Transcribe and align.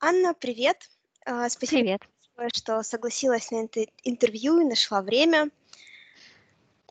Анна, 0.00 0.32
привет. 0.32 0.88
А, 1.26 1.48
Спасибо, 1.48 1.80
Привет. 1.82 2.02
большое, 2.36 2.50
что 2.54 2.82
согласилась 2.84 3.50
на 3.50 3.64
это 3.64 3.84
интервью 4.04 4.60
и 4.60 4.64
нашла 4.64 5.02
время. 5.02 5.50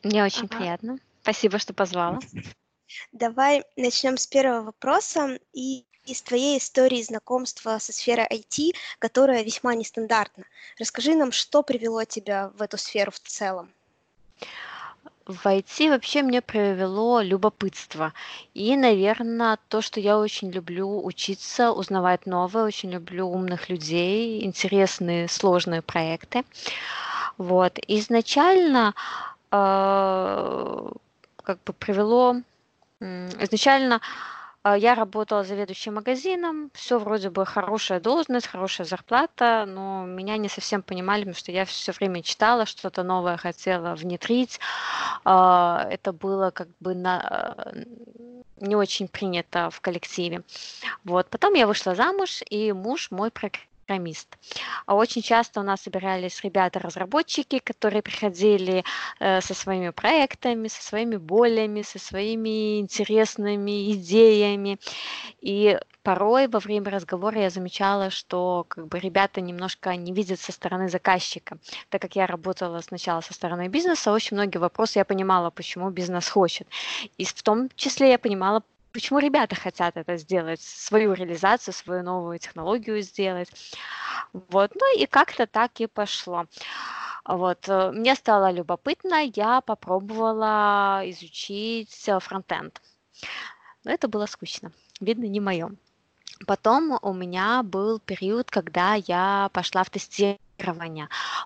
Мне 0.03 0.25
очень 0.25 0.45
Ага. 0.45 0.57
приятно. 0.57 0.99
Спасибо, 1.21 1.57
что 1.57 1.73
позвала. 1.73 2.19
Давай 3.13 3.63
начнем 3.77 4.17
с 4.17 4.27
первого 4.27 4.65
вопроса 4.65 5.39
и 5.53 5.85
из 6.05 6.21
твоей 6.21 6.57
истории 6.57 7.01
знакомства 7.01 7.77
со 7.79 7.93
сферой 7.93 8.27
IT, 8.29 8.75
которая 8.99 9.43
весьма 9.43 9.73
нестандартна. 9.75 10.45
Расскажи 10.77 11.15
нам, 11.15 11.31
что 11.31 11.63
привело 11.63 12.03
тебя 12.03 12.49
в 12.49 12.61
эту 12.61 12.77
сферу 12.77 13.11
в 13.11 13.19
целом. 13.19 13.71
В 15.27 15.45
IT 15.45 15.89
вообще 15.89 16.23
мне 16.23 16.41
привело 16.41 17.19
любопытство. 17.19 18.13
И, 18.53 18.77
наверное, 18.77 19.57
то, 19.67 19.81
что 19.81 19.99
я 19.99 20.17
очень 20.17 20.49
люблю 20.51 21.03
учиться, 21.03 21.73
узнавать 21.73 22.25
новое, 22.25 22.63
очень 22.63 22.91
люблю 22.91 23.27
умных 23.27 23.67
людей, 23.67 24.45
интересные, 24.45 25.27
сложные 25.27 25.81
проекты. 25.81 26.45
Вот. 27.37 27.77
Изначально 27.87 28.93
э, 29.51 30.89
как 31.43 31.63
бы 31.65 31.73
привело... 31.73 32.37
Изначально 33.01 34.01
я 34.75 34.95
работала 34.95 35.43
заведующим 35.43 35.95
магазином, 35.95 36.71
все 36.73 36.99
вроде 36.99 37.29
бы 37.29 37.45
хорошая 37.45 37.99
должность, 37.99 38.47
хорошая 38.47 38.87
зарплата, 38.87 39.65
но 39.67 40.05
меня 40.05 40.37
не 40.37 40.49
совсем 40.49 40.81
понимали, 40.81 41.21
потому 41.21 41.35
что 41.35 41.51
я 41.51 41.65
все 41.65 41.91
время 41.91 42.23
читала, 42.23 42.65
что-то 42.65 43.03
новое 43.03 43.37
хотела 43.37 43.95
внедрить. 43.95 44.59
А, 45.23 45.87
Это 45.89 46.11
было 46.13 46.51
как 46.51 46.67
бы 46.79 46.95
на, 46.95 47.73
не 48.59 48.75
очень 48.75 49.07
принято 49.07 49.69
в 49.69 49.81
коллективе. 49.81 50.43
Вот. 51.03 51.29
Потом 51.29 51.53
я 51.53 51.67
вышла 51.67 51.95
замуж, 51.95 52.41
и 52.49 52.71
муж 52.71 53.11
мой 53.11 53.31
программист. 53.87 54.37
А 54.85 54.95
Очень 54.95 55.21
часто 55.21 55.61
у 55.61 55.63
нас 55.63 55.81
собирались 55.81 56.43
ребята-разработчики, 56.43 57.59
которые 57.59 58.01
приходили 58.01 58.83
э, 59.19 59.41
со 59.41 59.53
своими 59.53 59.89
проектами, 59.91 60.67
со 60.67 60.83
своими 60.83 61.17
болями, 61.17 61.83
со 61.83 61.99
своими 61.99 62.79
интересными 62.79 63.91
идеями. 63.93 64.77
И 65.41 65.79
порой 66.03 66.47
во 66.47 66.59
время 66.59 66.91
разговора 66.91 67.41
я 67.41 67.49
замечала, 67.49 68.09
что 68.09 68.65
как 68.67 68.87
бы 68.87 68.99
ребята 68.99 69.41
немножко 69.41 69.95
не 69.95 70.13
видят 70.13 70.39
со 70.39 70.51
стороны 70.51 70.89
заказчика. 70.89 71.57
Так 71.89 72.01
как 72.01 72.15
я 72.15 72.27
работала 72.27 72.81
сначала 72.81 73.21
со 73.21 73.33
стороны 73.33 73.69
бизнеса, 73.69 74.11
очень 74.11 74.37
многие 74.37 74.59
вопросы 74.59 74.99
я 74.99 75.05
понимала, 75.05 75.49
почему 75.49 75.89
бизнес 75.89 76.29
хочет. 76.29 76.67
И 77.17 77.23
в 77.23 77.43
том 77.43 77.69
числе 77.75 78.09
я 78.09 78.17
понимала, 78.17 78.63
почему 78.97 79.19
ребята 79.19 79.55
хотят 79.55 79.95
это 79.95 80.17
сделать, 80.17 80.59
свою 80.59 81.13
реализацию, 81.13 81.71
свою 81.71 82.01
новую 82.01 82.39
технологию 82.39 83.03
сделать. 83.03 83.47
Вот, 84.33 84.71
ну 84.73 84.99
и 84.99 85.05
как-то 85.05 85.45
так 85.45 85.79
и 85.79 85.85
пошло. 85.85 86.45
Вот, 87.23 87.69
э, 87.69 87.91
мне 87.91 88.15
стало 88.15 88.49
любопытно, 88.49 89.21
я 89.35 89.61
попробовала 89.61 91.03
изучить 91.11 92.09
э, 92.09 92.19
фронтенд. 92.19 92.81
Но 93.83 93.91
это 93.91 94.07
было 94.07 94.25
скучно, 94.25 94.71
видно, 94.99 95.25
не 95.25 95.41
мое. 95.41 95.69
Потом 96.47 96.97
у 96.99 97.13
меня 97.13 97.61
был 97.61 97.99
период, 97.99 98.49
когда 98.49 98.95
я 98.95 99.51
пошла 99.53 99.83
в 99.83 99.91
тестирование. 99.91 100.46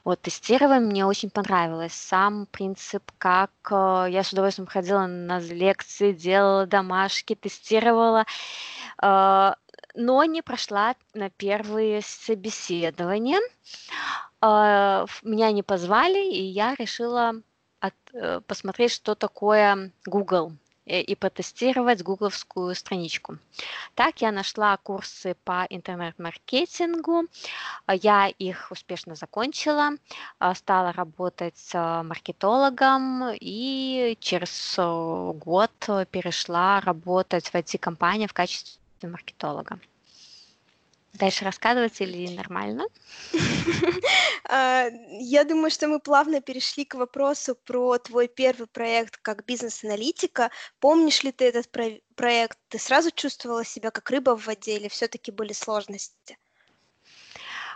Вот 0.04 0.22
тестирование 0.22 0.80
мне 0.80 1.06
очень 1.06 1.30
понравилось. 1.30 1.94
Сам 1.94 2.46
принцип, 2.48 3.04
как 3.18 3.52
э, 3.70 4.08
я 4.10 4.24
с 4.24 4.32
удовольствием 4.34 4.68
ходила 4.68 5.06
на 5.06 5.40
лекции, 5.40 6.14
делала 6.14 6.66
домашки, 6.66 7.36
тестировала, 7.36 8.26
э, 9.02 9.54
но 9.96 10.24
не 10.24 10.42
прошла 10.42 10.96
на 11.14 11.30
первые 11.30 12.02
собеседования. 12.02 13.40
Э, 14.42 15.06
Меня 15.24 15.52
не 15.52 15.64
позвали, 15.64 16.26
и 16.26 16.44
я 16.44 16.76
решила 16.76 17.34
от- 17.80 18.46
посмотреть, 18.48 18.92
что 18.92 19.16
такое 19.16 19.92
Google 20.06 20.54
и 20.86 21.16
протестировать 21.16 22.02
гугловскую 22.02 22.74
страничку. 22.76 23.38
Так 23.96 24.22
я 24.22 24.32
нашла 24.32 24.78
курсы 24.78 25.36
по 25.44 25.66
интернет-маркетингу, 25.70 27.26
а, 27.86 27.96
я 27.96 28.28
их 28.28 28.72
успешно 28.72 29.16
закончила, 29.16 29.92
а, 30.40 30.56
стала 30.56 30.92
работать 30.92 31.70
а, 31.74 32.04
маркетологом 32.04 33.32
и 33.40 34.18
через 34.20 34.76
э, 34.78 35.32
год 35.36 35.72
э, 35.88 36.06
перешла 36.10 36.80
работать 36.82 37.50
в 37.50 37.56
IT-компании 37.56 38.28
в 38.28 38.34
качестве 38.34 38.80
маркетолога. 39.04 39.80
Дальше 41.14 41.46
рассказывать 41.46 42.00
или 42.02 42.36
нормально? 42.36 42.86
А, 44.54 44.88
Я 45.20 45.46
думаю, 45.46 45.72
что 45.72 45.88
мы 45.88 46.00
плавно 46.00 46.42
перешли 46.42 46.84
к 46.84 46.96
вопросу 46.96 47.56
про 47.56 47.98
твой 48.00 48.28
первый 48.28 48.68
проект 48.68 49.18
как 49.18 49.46
бизнес-аналитика. 49.46 50.52
Помнишь 50.80 51.24
ли 51.24 51.32
ты 51.32 51.46
этот 51.46 51.72
про- 51.72 52.02
проект? 52.16 52.58
Ты 52.68 52.78
сразу 52.78 53.12
чувствовала 53.12 53.64
себя 53.64 53.92
как 53.92 54.10
рыба 54.10 54.36
в 54.36 54.46
воде 54.46 54.76
или 54.78 54.90
все-таки 54.90 55.32
были 55.32 55.54
сложности? 55.54 56.38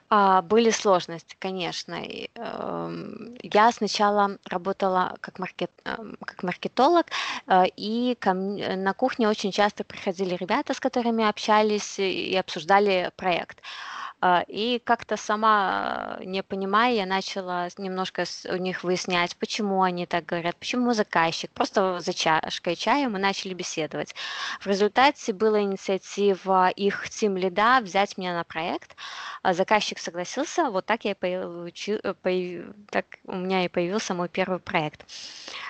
А, 0.09 0.41
Были 0.43 0.69
сложности, 0.69 1.35
конечно. 1.39 1.95
И, 2.03 2.29
эм, 2.35 3.35
Я 3.41 3.71
сначала 3.71 4.37
работала 4.49 5.15
как, 5.21 5.39
маркет, 5.39 5.71
эм, 5.85 6.15
как 6.25 6.43
маркетолог, 6.43 7.07
э, 7.47 7.63
и 7.75 8.15
ко 8.19 8.29
м- 8.31 8.55
э, 8.57 8.75
на 8.75 8.93
кухне 8.93 9.27
очень 9.27 9.51
часто 9.51 9.83
приходили 9.83 10.35
ребята, 10.35 10.73
с 10.73 10.79
которыми 10.79 11.27
общались 11.27 11.97
и 11.99 12.35
обсуждали 12.35 13.11
проект. 13.17 13.61
А, 13.61 14.04
И 14.47 14.81
как-то 14.83 15.17
сама, 15.17 16.17
э, 16.19 16.25
не 16.25 16.41
понимая, 16.41 16.93
я 16.93 17.05
начала 17.05 17.67
немножко 17.77 18.23
у 18.49 18.55
них 18.55 18.83
выяснять, 18.83 19.35
почему 19.37 19.83
они 19.83 20.05
так 20.05 20.25
говорят, 20.25 20.55
почему 20.55 20.93
заказчик. 20.93 21.51
Просто 21.51 21.99
за 21.99 22.13
чашкой 22.13 22.75
чая 22.75 23.07
мы 23.09 23.19
начали 23.19 23.53
беседовать. 23.53 24.15
В 24.61 24.67
результате 24.67 25.33
была 25.33 25.61
инициатива 25.61 26.69
их 26.69 27.09
тим 27.09 27.37
лида 27.37 27.81
взять 27.81 28.17
меня 28.17 28.33
на 28.33 28.43
проект. 28.43 28.95
А 29.43 29.53
Заказчик 29.53 29.99
согласился, 29.99 30.71
вот 30.71 30.85
так 30.85 31.05
я 31.05 31.11
и 31.11 31.13
получи- 31.13 31.99
э, 32.01 32.13
появ- 32.13 32.73
так 32.89 33.05
у 33.25 33.35
меня 33.35 33.65
и 33.65 33.67
появился 33.67 34.13
мой 34.13 34.29
первый 34.29 34.59
проект. 34.59 35.05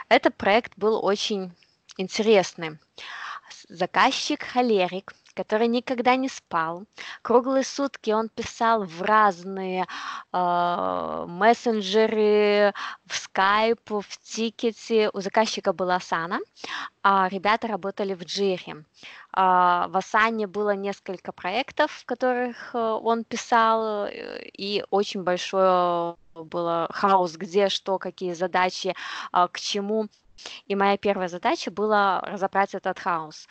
Этот 0.07 0.35
проект 0.35 0.71
был 0.77 1.03
очень 1.03 1.51
интересный. 1.97 2.77
Заказчик 3.69 4.43
холерик, 4.43 5.13
который 5.35 5.67
никогда 5.67 6.15
не 6.15 6.29
спал. 6.29 6.85
Круглые 7.21 7.63
сутки 7.63 8.11
он 8.11 8.29
писал 8.29 8.83
в 8.83 9.01
разные 9.01 9.85
э, 10.33 11.25
мессенджеры, 11.27 12.73
в 13.05 13.13
Skype, 13.13 14.01
в 14.01 14.17
тикете. 14.21 15.09
У 15.13 15.19
заказчика 15.21 15.73
была 15.73 15.97
Asana, 15.97 16.39
а 17.03 17.27
ребята 17.29 17.67
работали 17.67 18.13
в 18.13 18.23
Джире. 18.23 18.85
А, 19.33 19.87
В 19.89 19.97
Асане 19.97 20.47
было 20.47 20.75
несколько 20.75 21.31
проектов, 21.31 21.91
в 21.91 22.05
которых 22.05 22.73
э, 22.73 22.77
он 22.79 23.23
писал, 23.23 24.05
э, 24.05 24.41
и 24.57 24.83
очень 24.89 25.23
большое 25.23 26.15
было 26.33 26.87
хаос, 26.91 27.35
где 27.35 27.69
что, 27.69 27.97
какие 27.97 28.33
задачи, 28.33 28.95
а, 29.31 29.47
к 29.47 29.59
чему. 29.59 30.07
И 30.67 30.75
моя 30.75 30.97
первая 30.97 31.27
задача 31.27 31.71
была 31.71 32.21
разобрать 32.21 32.75
этот 32.75 32.99
хаос. 32.99 33.47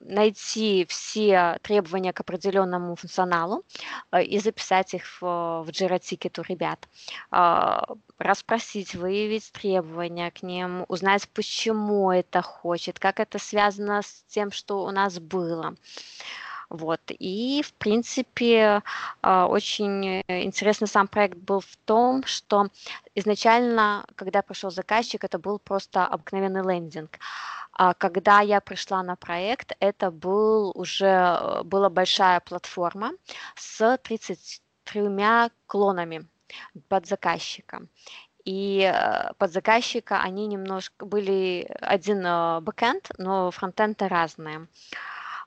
Найти 0.00 0.86
все 0.88 1.58
требования 1.62 2.12
к 2.12 2.20
определенному 2.20 2.96
функционалу 2.96 3.64
а, 4.10 4.20
и 4.20 4.38
записать 4.38 4.92
их 4.94 5.04
в, 5.20 5.62
в 5.64 5.68
Jira 5.70 5.98
Ticket 5.98 6.38
у 6.40 6.42
ребят. 6.42 6.86
А, 7.30 7.86
Расспросить, 8.18 8.94
выявить 8.94 9.52
требования 9.52 10.30
к 10.30 10.42
ним, 10.42 10.84
узнать, 10.88 11.28
почему 11.30 12.10
это 12.10 12.42
хочет, 12.42 12.98
как 12.98 13.20
это 13.20 13.38
связано 13.38 14.02
с 14.02 14.24
тем, 14.28 14.50
что 14.50 14.84
у 14.84 14.90
нас 14.90 15.18
было. 15.18 15.74
Вот. 16.68 17.00
И, 17.08 17.62
в 17.62 17.72
принципе, 17.74 18.82
а, 19.22 19.46
очень 19.46 20.22
интересный 20.28 20.88
сам 20.88 21.08
проект 21.08 21.38
был 21.38 21.60
в 21.60 21.76
том, 21.84 22.24
что 22.24 22.68
изначально, 23.14 24.04
когда 24.14 24.42
пришел 24.42 24.70
заказчик, 24.70 25.24
это 25.24 25.38
был 25.38 25.58
просто 25.58 26.06
обыкновенный 26.06 26.62
лендинг. 26.62 27.18
А 27.78 27.92
когда 27.92 28.40
я 28.40 28.60
пришла 28.60 29.02
на 29.02 29.16
проект, 29.16 29.76
это 29.80 30.10
был 30.10 30.72
уже 30.74 31.06
э, 31.06 31.62
была 31.62 31.90
большая 31.90 32.40
платформа 32.40 33.12
с 33.54 33.98
33 33.98 35.50
клонами 35.66 36.26
под 36.88 37.06
заказчика. 37.06 37.82
И 38.46 38.80
э, 38.80 39.32
под 39.36 39.52
заказчика 39.52 40.22
они 40.22 40.46
немножко 40.46 41.04
были 41.04 41.68
один 41.82 42.24
э, 42.24 42.60
бэкэнд, 42.60 43.10
но 43.18 43.50
фронтенды 43.50 44.08
разные. 44.08 44.68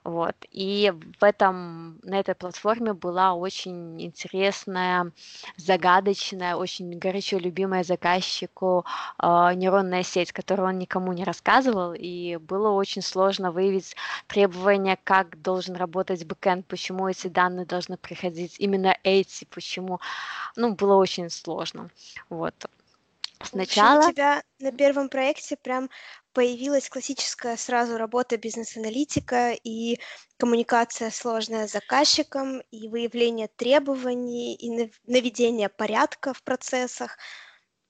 Вот. 0.10 0.36
И 0.52 0.92
в 1.20 1.24
этом, 1.24 2.00
на 2.02 2.20
этой 2.20 2.34
платформе 2.34 2.94
была 2.94 3.36
очень 3.36 4.02
интересная, 4.02 5.12
загадочная, 5.56 6.56
очень 6.56 6.98
горячо 6.98 7.38
любимая 7.38 7.84
заказчику 7.84 8.86
э, 9.22 9.54
нейронная 9.54 10.02
сеть, 10.02 10.32
которую 10.32 10.70
он 10.70 10.80
никому 10.80 11.14
не 11.14 11.24
рассказывал, 11.24 11.94
и 11.94 12.38
было 12.38 12.72
очень 12.72 13.04
сложно 13.04 13.52
выявить 13.52 13.96
требования, 14.26 14.98
как 15.04 15.40
должен 15.44 15.76
работать 15.76 16.26
бэкэнд, 16.26 16.66
почему 16.66 17.08
эти 17.08 17.28
данные 17.28 17.68
должны 17.68 17.96
приходить 17.98 18.56
именно 18.58 18.98
эти, 19.04 19.46
почему, 19.46 20.00
ну, 20.56 20.74
было 20.74 20.96
очень 20.96 21.30
сложно. 21.30 21.92
Вот. 22.30 22.56
Сначала... 23.44 24.08
у 24.08 24.12
тебя 24.12 24.44
на 24.60 24.72
первом 24.72 25.10
проекте 25.10 25.56
прям 25.56 25.90
появилась 26.34 26.90
классическая 26.90 27.58
сразу 27.58 27.98
работа 27.98 28.38
бизнес-аналитика 28.38 29.52
и 29.64 30.00
коммуникация 30.38 31.10
сложная 31.10 31.68
с 31.68 31.72
заказчиком, 31.72 32.62
и 32.72 32.88
выявление 32.88 33.48
требований, 33.48 34.56
и 34.56 34.92
наведение 35.06 35.70
порядка 35.70 36.34
в 36.34 36.44
процессах. 36.44 37.18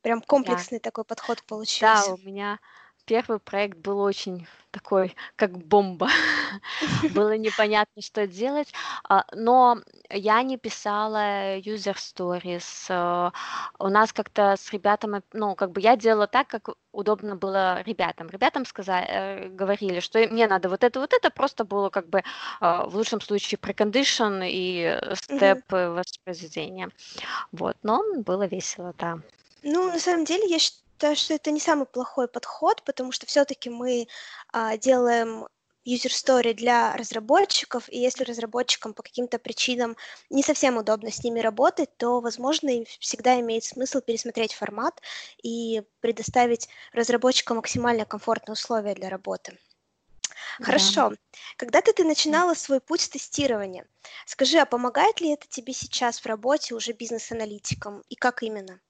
Прям 0.02 0.22
комплексный 0.22 0.80
да. 0.80 0.84
такой 0.84 1.04
подход 1.04 1.44
получился. 1.44 2.10
Да, 2.10 2.14
у 2.14 2.18
меня 2.18 2.60
первый 3.10 3.40
проект 3.40 3.80
был 3.80 4.00
очень 4.02 4.46
такой, 4.70 5.16
как 5.36 5.58
бомба. 5.58 6.10
Было 7.16 7.36
непонятно, 7.38 8.04
что 8.04 8.28
делать. 8.28 8.72
А, 9.04 9.26
но 9.34 9.80
я 10.12 10.44
не 10.44 10.58
писала 10.58 11.58
user 11.58 11.96
stories. 11.96 12.86
Э, 12.90 13.32
у 13.80 13.88
нас 13.88 14.14
как-то 14.14 14.56
с 14.56 14.72
ребятами, 14.72 15.24
ну, 15.34 15.56
как 15.56 15.72
бы 15.72 15.82
я 15.82 15.96
делала 15.96 16.28
так, 16.28 16.48
как 16.48 16.70
удобно 16.92 17.36
было 17.36 17.82
ребятам. 17.82 18.30
Ребятам 18.30 18.64
сказали, 18.64 19.08
э, 19.10 19.50
говорили, 19.50 20.02
что 20.02 20.20
мне 20.20 20.46
надо 20.46 20.70
вот 20.70 20.84
это, 20.84 21.00
вот 21.00 21.14
это, 21.14 21.32
просто 21.32 21.66
было 21.66 21.90
как 21.90 22.08
бы 22.08 22.20
э, 22.20 22.24
в 22.62 22.96
лучшем 22.96 23.22
случае 23.22 23.58
прекондишн 23.58 24.42
и 24.44 25.00
степ 25.16 25.64
воспроизведения. 25.72 26.92
Вот, 27.52 27.76
но 27.82 28.04
было 28.22 28.46
весело, 28.46 28.94
да. 29.00 29.18
Ну, 29.64 29.92
на 29.92 30.00
самом 30.00 30.26
деле, 30.26 30.48
я 30.48 30.60
считаю, 30.60 30.89
считаю, 31.00 31.16
что 31.16 31.34
это 31.34 31.52
не 31.52 31.62
самый 31.62 31.86
плохой 31.86 32.28
подход, 32.28 32.84
потому 32.84 33.14
что 33.14 33.26
все-таки 33.26 33.70
мы 33.70 34.10
а, 34.52 34.76
делаем 34.76 35.48
user 35.88 36.12
story 36.12 36.54
для 36.54 36.94
разработчиков, 36.98 37.88
и 37.88 37.98
если 37.98 38.26
разработчикам 38.26 38.94
по 38.94 39.02
каким-то 39.02 39.40
причинам 39.40 39.96
не 40.30 40.44
совсем 40.44 40.76
удобно 40.76 41.10
с 41.10 41.24
ними 41.24 41.40
работать, 41.40 41.96
то, 41.96 42.20
возможно, 42.20 42.84
всегда 43.00 43.40
имеет 43.40 43.64
смысл 43.64 44.02
пересмотреть 44.02 44.54
формат 44.54 45.02
и 45.42 45.84
предоставить 46.02 46.68
разработчикам 46.92 47.58
максимально 47.58 48.04
комфортные 48.04 48.54
условия 48.54 48.94
для 48.94 49.10
работы. 49.10 49.58
Хорошо. 50.58 51.12
Да. 51.12 51.16
Когда-то 51.56 51.94
ты 51.94 52.04
начинала 52.04 52.56
свой 52.56 52.82
путь 52.82 53.10
тестирования. 53.10 53.86
Скажи, 54.26 54.58
а 54.58 54.66
помогает 54.66 55.22
ли 55.22 55.32
это 55.32 55.48
тебе 55.48 55.72
сейчас 55.72 56.20
в 56.20 56.26
работе 56.26 56.76
уже 56.76 56.92
бизнес-аналитиком, 56.92 58.04
и 58.10 58.16
как 58.16 58.44
именно? 58.44 58.82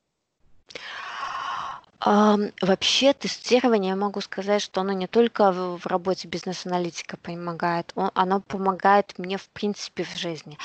Вообще 2.01 3.13
тестирование, 3.13 3.89
я 3.89 3.95
могу 3.95 4.21
сказать, 4.21 4.61
что 4.61 4.81
оно 4.81 4.93
не 4.93 5.07
только 5.07 5.51
в 5.51 5.85
работе 5.85 6.27
бизнес-аналитика 6.27 7.17
помогает, 7.17 7.91
оно 7.95 8.39
помогает 8.39 9.17
мне 9.17 9.37
в 9.37 9.49
принципе 9.49 10.03
в 10.03 10.15
жизни. 10.17 10.57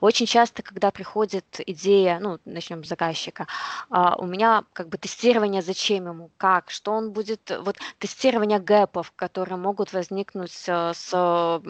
Очень 0.00 0.26
часто, 0.26 0.62
когда 0.62 0.90
приходит 0.90 1.60
идея, 1.66 2.18
ну, 2.20 2.38
начнем 2.44 2.84
с 2.84 2.88
заказчика, 2.88 3.46
а, 3.90 4.16
у 4.16 4.26
меня 4.26 4.64
как 4.72 4.88
бы 4.88 4.98
тестирование, 4.98 5.62
зачем 5.62 6.06
ему, 6.06 6.30
как, 6.36 6.70
что 6.70 6.92
он 6.92 7.12
будет, 7.12 7.50
вот 7.60 7.76
тестирование 7.98 8.58
гэпов, 8.58 9.12
которые 9.16 9.58
могут 9.58 9.92
возникнуть 9.92 10.52
с, 10.52 10.92
с 10.94 11.60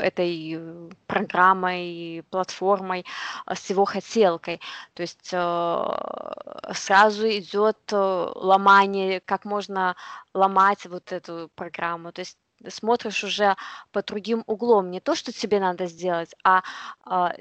этой 0.00 0.60
программой, 1.06 2.24
платформой, 2.30 3.04
а, 3.44 3.54
с 3.54 3.70
его 3.70 3.84
хотелкой. 3.84 4.60
То 4.94 5.02
есть 5.02 5.30
э, 5.32 6.72
сразу 6.74 7.28
идет 7.28 7.78
э, 7.92 8.32
ломание, 8.34 9.20
как 9.20 9.44
можно 9.44 9.96
ломать 10.34 10.86
вот 10.86 11.12
эту 11.12 11.50
программу. 11.54 12.12
То 12.12 12.20
есть 12.20 12.38
смотришь 12.68 13.24
уже 13.24 13.56
по 13.92 14.02
другим 14.02 14.42
углом, 14.46 14.90
не 14.90 15.00
то, 15.00 15.14
что 15.14 15.32
тебе 15.32 15.60
надо 15.60 15.86
сделать, 15.86 16.34
а, 16.44 16.62
а 17.04 17.34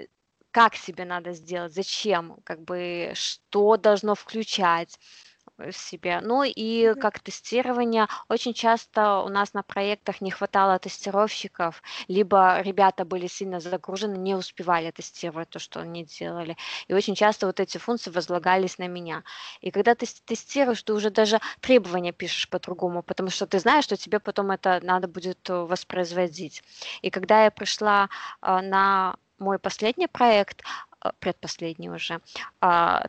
как 0.55 0.75
себе 0.75 1.03
надо 1.03 1.33
сделать, 1.33 1.73
зачем, 1.73 2.37
как 2.45 2.61
бы 2.61 3.11
что 3.13 3.75
должно 3.75 4.15
включать 4.15 4.97
в 5.57 5.73
себе. 5.73 6.21
Ну 6.21 6.43
и 6.43 6.93
как 6.93 7.19
тестирование, 7.19 8.07
очень 8.29 8.53
часто 8.53 9.19
у 9.19 9.27
нас 9.27 9.53
на 9.53 9.63
проектах 9.63 10.21
не 10.21 10.31
хватало 10.31 10.79
тестировщиков, 10.79 11.83
либо 12.07 12.61
ребята 12.61 13.03
были 13.03 13.27
сильно 13.27 13.59
загружены, 13.59 14.15
не 14.15 14.33
успевали 14.33 14.91
тестировать 14.91 15.49
то, 15.49 15.59
что 15.59 15.81
они 15.81 16.05
делали. 16.05 16.55
И 16.87 16.93
очень 16.93 17.15
часто 17.15 17.47
вот 17.47 17.59
эти 17.59 17.77
функции 17.77 18.09
возлагались 18.09 18.77
на 18.77 18.87
меня. 18.87 19.23
И 19.59 19.71
когда 19.71 19.93
ты 19.93 20.07
тестируешь, 20.23 20.83
ты 20.83 20.93
уже 20.93 21.09
даже 21.09 21.41
требования 21.59 22.13
пишешь 22.13 22.47
по-другому, 22.47 23.03
потому 23.03 23.29
что 23.29 23.45
ты 23.45 23.59
знаешь, 23.59 23.83
что 23.83 23.97
тебе 23.97 24.21
потом 24.21 24.51
это 24.51 24.79
надо 24.81 25.09
будет 25.09 25.49
э, 25.49 25.53
воспроизводить. 25.53 26.63
И 27.01 27.09
когда 27.09 27.43
я 27.43 27.51
пришла 27.51 28.07
а, 28.39 28.61
на 28.61 29.17
мой 29.39 29.59
последний 29.59 30.07
проект, 30.07 30.63
э, 31.03 31.11
предпоследний 31.19 31.89
уже, 31.89 32.19
а, 32.61 33.05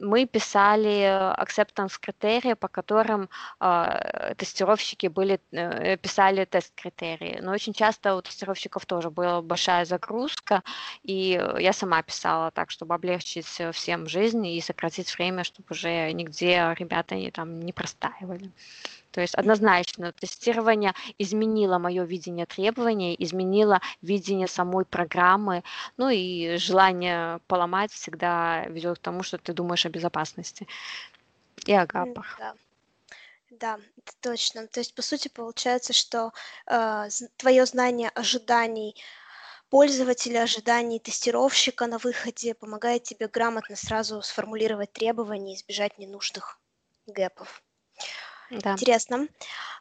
мы 0.00 0.26
писали 0.26 1.06
acceptance 1.38 1.98
критерии, 2.00 2.54
по 2.54 2.68
которым 2.68 3.28
э, 3.60 4.34
тестировщики 4.36 5.06
были, 5.06 5.40
э, 5.52 5.96
писали 5.96 6.44
тест-критерии. 6.44 7.38
Но 7.42 7.52
очень 7.52 7.72
часто 7.72 8.14
у 8.16 8.22
тестировщиков 8.22 8.86
тоже 8.86 9.10
была 9.10 9.40
большая 9.40 9.84
загрузка, 9.84 10.62
и 11.04 11.40
я 11.58 11.72
сама 11.72 12.02
писала 12.02 12.50
так, 12.50 12.70
чтобы 12.70 12.94
облегчить 12.94 13.46
всем 13.72 14.08
жизнь 14.08 14.46
и 14.46 14.60
сократить 14.60 15.16
время, 15.16 15.44
чтобы 15.44 15.66
уже 15.70 16.12
нигде 16.12 16.74
ребята 16.78 17.14
не, 17.14 17.30
там, 17.30 17.60
не 17.60 17.72
простаивали. 17.72 18.50
То 19.12 19.20
есть 19.20 19.34
однозначно 19.34 20.12
тестирование 20.12 20.94
изменило 21.18 21.78
мое 21.78 22.04
видение 22.04 22.46
требований, 22.46 23.14
изменило 23.18 23.80
видение 24.00 24.48
самой 24.48 24.84
программы, 24.84 25.62
ну 25.96 26.08
и 26.08 26.56
желание 26.56 27.38
поломать 27.46 27.92
всегда 27.92 28.64
ведет 28.66 28.98
к 28.98 29.02
тому, 29.02 29.22
что 29.22 29.38
ты 29.38 29.52
думаешь 29.52 29.86
о 29.86 29.90
безопасности 29.90 30.66
и 31.66 31.72
о 31.72 31.86
гапах. 31.86 32.36
Да. 32.38 32.54
Да, 33.60 33.78
это 33.98 34.12
точно. 34.22 34.66
То 34.66 34.80
есть, 34.80 34.94
по 34.94 35.02
сути, 35.02 35.28
получается, 35.28 35.92
что 35.92 36.32
э, 36.66 37.08
твое 37.36 37.66
знание 37.66 38.08
ожиданий 38.08 38.96
пользователя, 39.68 40.42
ожиданий 40.42 40.98
тестировщика 40.98 41.86
на 41.86 41.98
выходе 41.98 42.54
помогает 42.54 43.04
тебе 43.04 43.28
грамотно 43.28 43.76
сразу 43.76 44.22
сформулировать 44.22 44.92
требования 44.92 45.52
и 45.52 45.56
избежать 45.56 45.98
ненужных 45.98 46.58
гэпов. 47.06 47.62
Да. 48.60 48.72
Интересно. 48.72 49.28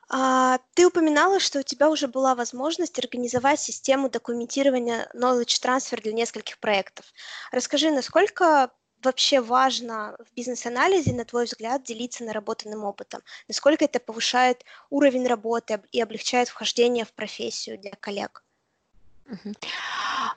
А, 0.10 0.60
ты 0.74 0.86
упоминала, 0.88 1.40
что 1.40 1.60
у 1.60 1.64
тебя 1.64 1.90
уже 1.90 2.08
была 2.08 2.36
возможность 2.36 3.00
организовать 3.00 3.60
систему 3.60 4.10
документирования 4.10 5.10
knowledge 5.14 5.62
transfer 5.62 6.02
для 6.02 6.14
нескольких 6.14 6.58
проектов. 6.60 7.06
Расскажи, 7.52 7.92
насколько 7.92 8.72
вообще 9.04 9.42
важно 9.42 10.16
в 10.20 10.34
бизнес-анализе, 10.36 11.14
на 11.14 11.26
твой 11.26 11.46
взгляд, 11.46 11.84
делиться 11.84 12.24
наработанным 12.24 12.84
опытом? 12.84 13.22
Насколько 13.48 13.86
это 13.86 14.00
повышает 14.00 14.64
уровень 14.90 15.28
работы 15.28 15.82
и 15.92 16.02
облегчает 16.02 16.50
вхождение 16.50 17.06
в 17.06 17.14
профессию 17.14 17.80
для 17.80 17.92
коллег? 17.92 18.44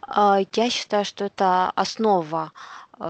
А, 0.03 0.41
я 0.53 0.71
считаю, 0.71 1.05
что 1.05 1.25
это 1.25 1.71
основа 1.71 2.53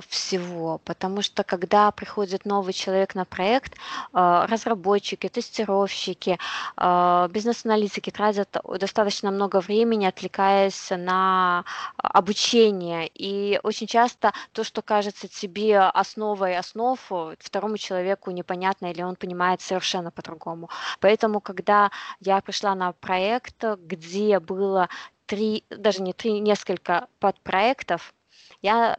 всего, 0.08 0.78
потому 0.84 1.22
что 1.22 1.44
когда 1.44 1.90
приходит 1.90 2.44
новый 2.44 2.72
человек 2.72 3.14
на 3.14 3.24
проект, 3.24 3.74
э, 3.74 4.46
разработчики, 4.48 5.28
тестировщики, 5.28 6.38
э, 6.76 7.28
бизнес-аналитики 7.30 8.10
тратят 8.10 8.56
достаточно 8.78 9.30
много 9.30 9.60
времени, 9.60 10.06
отвлекаясь 10.06 10.90
на 10.90 11.64
обучение. 11.96 13.10
И 13.14 13.60
очень 13.62 13.86
часто 13.86 14.32
то, 14.52 14.64
что 14.64 14.82
кажется 14.82 15.28
тебе 15.28 15.78
основой 15.80 16.56
основ, 16.56 16.98
второму 17.38 17.78
человеку 17.78 18.30
непонятно 18.30 18.90
или 18.90 19.02
он 19.02 19.16
понимает 19.16 19.60
совершенно 19.60 20.10
по-другому. 20.10 20.68
Поэтому, 21.00 21.40
когда 21.40 21.90
я 22.20 22.40
пришла 22.40 22.74
на 22.74 22.92
проект, 22.92 23.64
где 23.78 24.40
было 24.40 24.88
три, 25.26 25.64
даже 25.70 26.02
не 26.02 26.12
три, 26.12 26.40
несколько 26.40 27.08
подпроектов, 27.18 28.14
я 28.62 28.96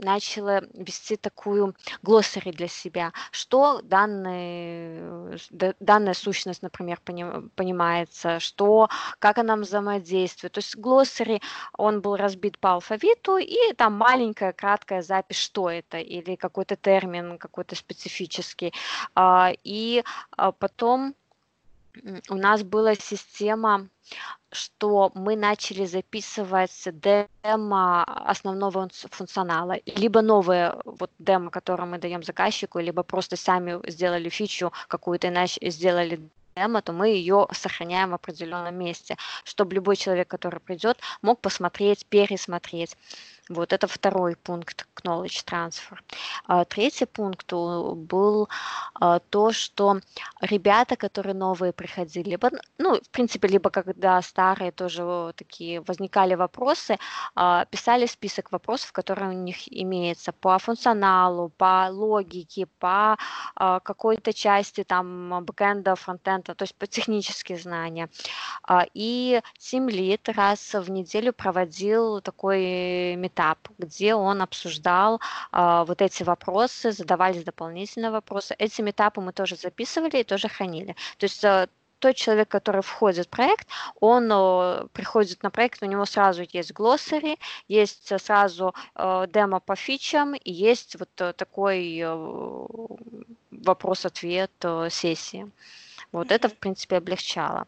начала 0.00 0.62
вести 0.74 1.16
такую 1.16 1.74
глоссари 2.02 2.52
для 2.52 2.68
себя, 2.68 3.12
что 3.30 3.80
данный, 3.82 5.38
данная 5.80 6.14
сущность, 6.14 6.62
например, 6.62 7.00
понимается, 7.00 8.40
что, 8.40 8.88
как 9.18 9.38
она 9.38 9.56
взаимодействует. 9.56 10.52
То 10.52 10.58
есть 10.58 10.76
глоссари, 10.76 11.40
он 11.76 12.00
был 12.00 12.16
разбит 12.16 12.58
по 12.58 12.72
алфавиту, 12.72 13.36
и 13.38 13.72
там 13.76 13.94
маленькая, 13.94 14.52
краткая 14.52 15.02
запись, 15.02 15.38
что 15.38 15.70
это, 15.70 15.98
или 15.98 16.34
какой-то 16.36 16.76
термин, 16.76 17.38
какой-то 17.38 17.76
специфический. 17.76 18.72
А, 19.14 19.52
и 19.64 20.02
а, 20.36 20.52
потом 20.52 21.14
у 22.28 22.34
нас 22.34 22.62
была 22.62 22.94
система, 22.94 23.88
что 24.52 25.10
мы 25.14 25.36
начали 25.36 25.86
записывать 25.86 26.72
демо 26.84 28.04
основного 28.04 28.88
функционала, 29.10 29.76
либо 29.86 30.22
новые 30.22 30.74
вот 30.84 31.10
демо, 31.18 31.50
которые 31.50 31.86
мы 31.86 31.98
даем 31.98 32.22
заказчику, 32.22 32.78
либо 32.78 33.02
просто 33.02 33.36
сами 33.36 33.80
сделали 33.90 34.28
фичу 34.28 34.72
какую-то, 34.88 35.28
иначе 35.28 35.70
сделали 35.70 36.20
демо, 36.56 36.82
то 36.82 36.92
мы 36.92 37.08
ее 37.08 37.46
сохраняем 37.52 38.10
в 38.10 38.14
определенном 38.14 38.76
месте, 38.76 39.16
чтобы 39.44 39.74
любой 39.74 39.96
человек, 39.96 40.28
который 40.28 40.60
придет, 40.60 40.98
мог 41.22 41.40
посмотреть, 41.40 42.06
пересмотреть. 42.06 42.96
Вот 43.50 43.72
это 43.72 43.88
второй 43.88 44.36
пункт 44.36 44.86
knowledge 45.04 45.44
transfer. 45.44 45.98
А 46.46 46.64
третий 46.64 47.06
пункт 47.06 47.52
был 47.52 48.48
а, 48.94 49.18
то, 49.18 49.50
что 49.50 50.00
ребята, 50.40 50.94
которые 50.94 51.34
новые 51.34 51.72
приходили, 51.72 52.30
либо, 52.30 52.50
ну, 52.78 53.00
в 53.00 53.08
принципе, 53.10 53.48
либо 53.48 53.70
когда 53.70 54.22
старые 54.22 54.70
тоже 54.70 55.32
такие 55.36 55.80
возникали 55.80 56.36
вопросы, 56.36 56.96
а, 57.34 57.64
писали 57.64 58.06
список 58.06 58.52
вопросов, 58.52 58.92
которые 58.92 59.30
у 59.30 59.32
них 59.32 59.56
имеются 59.66 60.32
по 60.32 60.56
функционалу, 60.58 61.48
по 61.48 61.88
логике, 61.90 62.66
по 62.78 63.16
какой-то 63.56 64.32
части 64.32 64.84
там 64.84 65.44
бэкэнда, 65.44 65.96
фронтенда, 65.96 66.54
то 66.54 66.62
есть 66.62 66.74
по 66.76 66.86
технические 66.86 67.58
знания. 67.58 68.08
И 68.94 69.40
Team 69.58 69.88
Lead 69.88 70.32
раз 70.32 70.74
в 70.74 70.90
неделю 70.90 71.32
проводил 71.32 72.20
такой 72.20 73.16
метап, 73.40 73.58
где 73.78 74.14
он 74.14 74.42
обсуждал 74.42 75.20
э, 75.52 75.84
вот 75.86 76.02
эти 76.02 76.22
вопросы, 76.24 76.92
задавались 76.92 77.44
дополнительные 77.44 78.10
вопросы. 78.10 78.54
Эти 78.58 78.82
этапы 78.82 79.20
мы 79.20 79.32
тоже 79.32 79.56
записывали 79.56 80.20
и 80.20 80.24
тоже 80.24 80.48
хранили. 80.48 80.94
То 81.18 81.24
есть 81.24 81.44
э, 81.44 81.66
тот 81.98 82.16
человек, 82.16 82.48
который 82.48 82.82
входит 82.82 83.26
в 83.26 83.30
проект, 83.30 83.68
он 84.00 84.30
э, 84.32 84.86
приходит 84.92 85.42
на 85.42 85.50
проект, 85.50 85.82
у 85.82 85.86
него 85.86 86.06
сразу 86.06 86.44
есть 86.52 86.72
глоссари, 86.72 87.38
есть 87.68 88.12
сразу 88.20 88.74
э, 88.94 89.26
демо 89.32 89.60
по 89.60 89.76
фичам 89.76 90.34
и 90.34 90.52
есть 90.52 90.96
вот 90.98 91.10
э, 91.20 91.32
такой 91.32 91.98
э, 91.98 92.66
вопрос-ответ 93.50 94.52
э, 94.64 94.88
сессии. 94.90 95.50
Вот 96.12 96.26
mm-hmm. 96.26 96.34
это, 96.34 96.48
в 96.48 96.54
принципе, 96.54 96.96
облегчало. 96.96 97.66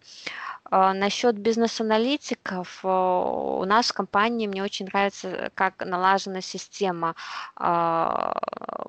А, 0.74 0.94
насчет 0.94 1.36
бизнес-аналитиков, 1.36 2.80
э, 2.82 2.88
у 2.88 3.62
нас 3.66 3.88
в 3.88 3.92
компании 3.92 4.46
мне 4.46 4.62
очень 4.62 4.86
нравится, 4.86 5.50
как 5.54 5.84
налажена 5.84 6.40
система. 6.40 7.14
А, 7.56 8.32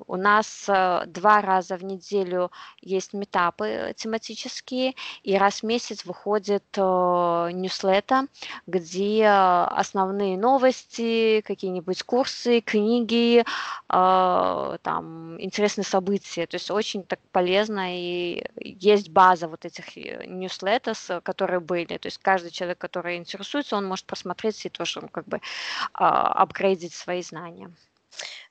у 0.06 0.16
нас 0.16 0.64
э, 0.66 1.02
два 1.06 1.42
раза 1.42 1.76
в 1.76 1.84
неделю 1.84 2.50
есть 2.80 3.12
метапы 3.12 3.92
тематические, 3.98 4.94
и 5.24 5.36
раз 5.36 5.60
в 5.60 5.64
месяц 5.64 6.06
выходит 6.06 6.64
э, 6.74 6.80
ньюслета, 7.52 8.28
где 8.66 9.26
основные 9.26 10.38
новости, 10.38 11.42
какие-нибудь 11.42 12.02
курсы, 12.04 12.62
книги, 12.62 13.44
там, 13.88 15.40
интересные 15.40 15.84
события. 15.84 16.46
То 16.46 16.56
есть 16.56 16.70
очень 16.70 17.02
так 17.02 17.20
полезно, 17.30 17.96
и 17.96 18.44
есть 18.56 19.10
база 19.10 19.48
вот 19.48 19.64
этих 19.64 19.96
ньюслетов, 19.96 21.10
которые 21.22 21.60
были 21.60 21.73
были. 21.74 21.98
То 21.98 22.06
есть 22.06 22.18
каждый 22.18 22.50
человек, 22.50 22.78
который 22.78 23.16
интересуется, 23.16 23.76
он 23.76 23.84
может 23.86 24.06
просмотреть 24.06 24.64
и 24.66 24.68
тоже 24.68 25.00
как 25.12 25.26
бы 25.26 25.40
а, 25.92 26.32
апгрейдить 26.42 26.94
свои 26.94 27.22
знания. 27.22 27.72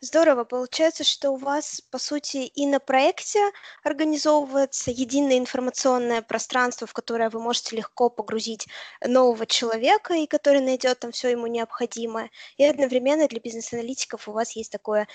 Здорово. 0.01 0.44
Получается, 0.44 1.06
что 1.06 1.32
у 1.32 1.38
вас, 1.38 1.80
по 1.89 1.98
сути, 1.98 2.38
и 2.38 2.65
на 2.68 2.80
проекте 2.80 3.39
организовывается 3.84 4.92
единое 4.92 5.38
информационное 5.38 6.22
пространство, 6.22 6.86
в 6.86 6.92
которое 6.92 7.30
вы 7.30 7.39
можете 7.39 7.77
легко 7.77 8.10
погрузить 8.10 8.68
нового 9.08 9.46
человека, 9.46 10.15
и 10.15 10.27
который 10.27 10.60
найдет 10.60 11.00
там 11.00 11.12
все 11.12 11.30
ему 11.30 11.48
необходимое. 11.48 12.30
И 12.58 12.65
одновременно 12.65 13.27
для 13.30 13.39
бизнес-аналитиков 13.39 14.27
у 14.27 14.34
вас 14.34 14.58
есть 14.58 14.72
такое 14.72 15.08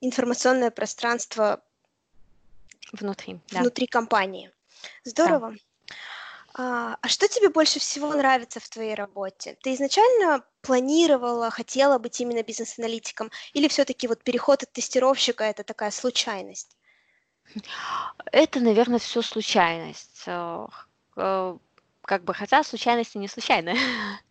информационное 0.00 0.72
пространство 0.72 1.62
внутри, 2.92 3.38
внутри 3.52 3.86
да. 3.86 3.92
компании. 3.92 4.50
Здорово. 5.04 5.52
Да. 5.52 5.67
А, 6.60 6.98
а 7.00 7.08
что 7.08 7.28
тебе 7.28 7.50
больше 7.50 7.78
всего 7.78 8.12
нравится 8.12 8.58
в 8.58 8.68
твоей 8.68 8.94
работе? 8.94 9.56
Ты 9.62 9.74
изначально 9.74 10.42
планировала, 10.60 11.50
хотела 11.50 11.98
быть 11.98 12.20
именно 12.20 12.42
бизнес-аналитиком, 12.42 13.30
или 13.52 13.68
все-таки 13.68 14.08
вот 14.08 14.24
переход 14.24 14.64
от 14.64 14.72
тестировщика 14.72 15.44
это 15.44 15.62
такая 15.62 15.92
случайность? 15.92 16.76
Это, 18.32 18.58
наверное, 18.58 18.98
все 18.98 19.22
случайность. 19.22 20.24
Э, 20.26 20.66
как 22.02 22.24
бы, 22.24 22.34
хотя 22.34 22.64
случайности 22.64 23.18
не 23.18 23.28
случайные. 23.28 23.76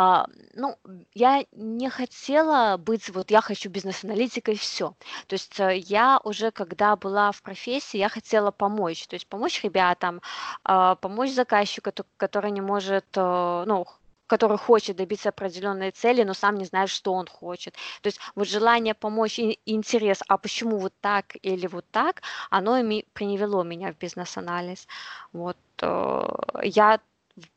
А, 0.00 0.26
ну, 0.54 0.76
я 1.12 1.44
не 1.50 1.90
хотела 1.90 2.76
быть, 2.76 3.08
вот 3.08 3.32
я 3.32 3.40
хочу 3.40 3.68
бизнес-аналитикой, 3.68 4.54
все. 4.54 4.94
То 5.26 5.34
есть 5.34 5.58
э, 5.58 5.76
я 5.76 6.20
уже, 6.22 6.52
когда 6.52 6.94
была 6.94 7.32
в 7.32 7.42
профессии, 7.42 7.98
я 7.98 8.08
хотела 8.08 8.52
помочь, 8.52 9.08
то 9.08 9.16
есть 9.16 9.26
помочь 9.26 9.64
ребятам, 9.64 10.20
а, 10.62 10.94
помочь 10.94 11.32
заказчику, 11.32 11.90
который 12.16 12.52
не 12.52 12.60
может, 12.60 13.06
э, 13.16 13.64
ну, 13.66 13.86
который 14.28 14.58
хочет 14.58 14.96
добиться 14.96 15.30
определенной 15.30 15.90
цели, 15.90 16.22
но 16.22 16.34
сам 16.34 16.54
не 16.58 16.64
знает, 16.64 16.90
что 16.90 17.12
он 17.12 17.26
хочет. 17.26 17.74
То 18.02 18.06
есть 18.06 18.20
вот 18.36 18.48
желание 18.48 18.94
помочь 18.94 19.40
и 19.40 19.58
интерес, 19.66 20.22
а 20.28 20.38
почему 20.38 20.78
вот 20.78 20.92
так 21.00 21.36
или 21.42 21.66
вот 21.66 21.84
так, 21.90 22.22
оно 22.50 22.78
и 22.78 23.04
привело 23.14 23.64
меня 23.64 23.92
в 23.92 23.98
бизнес-анализ. 23.98 24.86
Вот 25.32 25.56
э, 25.82 26.28
я 26.62 27.00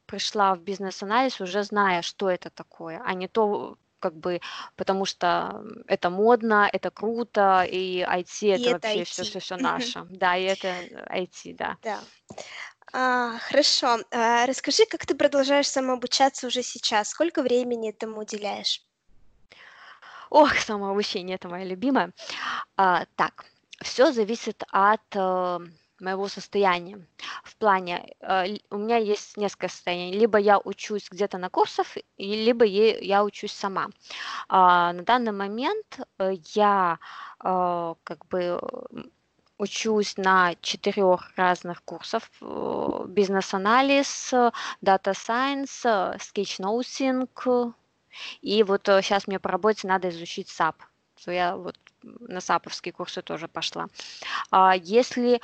пришла 0.06 0.56
в 0.56 0.62
бизнес-анализ, 0.62 1.42
уже 1.42 1.64
зная, 1.64 2.02
что 2.02 2.30
это 2.30 2.50
такое, 2.50 3.02
а 3.06 3.14
не 3.14 3.28
то, 3.28 3.78
как 4.00 4.16
бы, 4.16 4.42
потому 4.76 5.06
что 5.06 5.64
это 5.88 6.10
модно, 6.10 6.70
это 6.72 6.90
круто, 6.90 7.64
и 7.64 8.02
IT 8.02 8.42
и 8.42 8.48
это, 8.48 8.70
это 8.70 8.88
вообще 8.88 9.04
все, 9.04 9.24
все, 9.24 9.40
все 9.40 9.58
наше. 9.58 10.06
Да, 10.10 10.36
и 10.36 10.44
это 10.44 10.68
IT, 11.14 11.56
да. 11.56 11.78
Да. 11.84 12.00
А, 12.94 13.38
хорошо. 13.38 14.00
А, 14.12 14.46
расскажи, 14.46 14.86
как 14.86 15.06
ты 15.06 15.16
продолжаешь 15.16 15.68
самообучаться 15.68 16.48
уже 16.48 16.62
сейчас? 16.62 17.10
Сколько 17.10 17.42
времени 17.42 17.90
этому 17.90 18.20
уделяешь? 18.20 18.84
Ох, 20.30 20.56
самообучение 20.56 21.36
это 21.36 21.48
моя 21.48 21.66
любимая. 21.66 22.12
А, 22.76 23.06
так, 23.16 23.46
все 23.82 24.12
зависит 24.12 24.64
от 24.72 25.02
э, 25.16 25.60
моего 26.00 26.28
состояния. 26.28 27.06
Плане, 27.62 28.16
э, 28.22 28.58
у 28.72 28.78
меня 28.78 28.98
есть 28.98 29.38
несколько 29.38 29.68
состояний. 29.68 30.18
Либо 30.18 30.40
я 30.40 30.58
учусь 30.58 31.08
где-то 31.12 31.38
на 31.38 31.50
курсах, 31.50 31.96
либо 32.18 32.66
я 32.66 33.24
учусь 33.24 33.52
сама. 33.54 33.90
А, 34.50 34.92
на 34.94 35.04
данный 35.04 35.32
момент 35.32 36.00
э, 36.18 36.34
я 36.56 36.98
э, 37.44 37.94
как 38.04 38.26
бы 38.26 38.60
учусь 39.60 40.18
на 40.18 40.56
четырех 40.62 41.32
разных 41.38 41.84
курсах. 41.84 42.24
Бизнес-анализ, 43.08 44.34
data 44.82 45.14
science, 45.14 45.86
sketchnoting. 46.20 47.46
И 48.42 48.64
вот 48.64 48.88
сейчас 48.88 49.28
мне 49.28 49.40
по 49.40 49.50
работе 49.50 49.88
надо 49.88 50.10
изучить 50.10 50.50
SAP. 50.50 50.78
То 51.24 51.32
я 51.32 51.56
вот 51.56 51.78
на 52.04 52.42
саповские 52.42 52.94
курсы 52.94 53.22
тоже 53.22 53.48
пошла. 53.48 53.88
А 54.52 54.76
если 54.76 55.42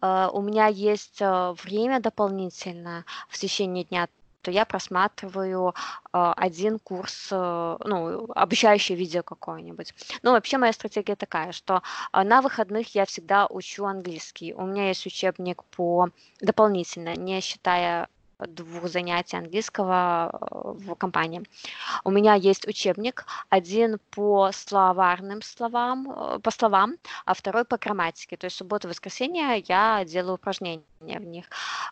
э, 0.00 0.28
у 0.32 0.42
меня 0.42 0.66
есть 0.66 1.20
э, 1.20 1.54
время 1.62 2.00
дополнительное 2.00 3.04
в 3.28 3.38
течение 3.38 3.84
дня, 3.84 4.08
то 4.42 4.50
я 4.50 4.64
просматриваю 4.64 5.74
э, 6.12 6.32
один 6.36 6.78
курс, 6.78 7.28
ну, 7.30 8.32
обучающее 8.34 8.96
видео 8.96 9.22
какое-нибудь. 9.22 9.92
Ну, 10.22 10.32
вообще 10.32 10.56
моя 10.56 10.72
стратегия 10.72 11.14
такая, 11.14 11.52
что 11.52 11.82
на 12.12 12.40
выходных 12.40 12.94
я 12.94 13.04
всегда 13.04 13.46
учу 13.46 13.84
английский. 13.84 14.54
У 14.54 14.64
меня 14.64 14.88
есть 14.88 15.06
учебник 15.06 15.62
по 15.64 16.08
дополнительно, 16.40 17.14
не 17.16 17.40
считая 17.42 18.08
двух 18.48 18.88
занятий 18.88 19.36
английского 19.36 20.30
э, 20.32 20.46
в 20.74 20.94
компании. 20.94 21.42
У 22.04 22.10
меня 22.10 22.34
есть 22.34 22.66
учебник, 22.66 23.26
один 23.48 23.98
по 24.10 24.50
словарным 24.52 25.42
словам, 25.42 26.10
э, 26.10 26.38
по 26.40 26.50
словам, 26.50 26.96
а 27.24 27.34
второй 27.34 27.64
по 27.64 27.78
грамматике. 27.78 28.36
То 28.36 28.46
есть 28.46 28.56
субботу 28.56 28.88
и 28.88 28.90
воскресенье 28.90 29.58
я 29.68 30.04
делаю 30.04 30.34
упражнения 30.34 30.84
в 30.98 31.24
них. 31.24 31.46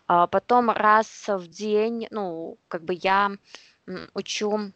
А 0.07 0.27
потом 0.27 0.69
раз 0.69 1.27
в 1.27 1.47
день, 1.47 2.07
ну, 2.11 2.57
как 2.67 2.83
бы 2.83 2.93
я 2.93 3.31
учу 4.13 4.71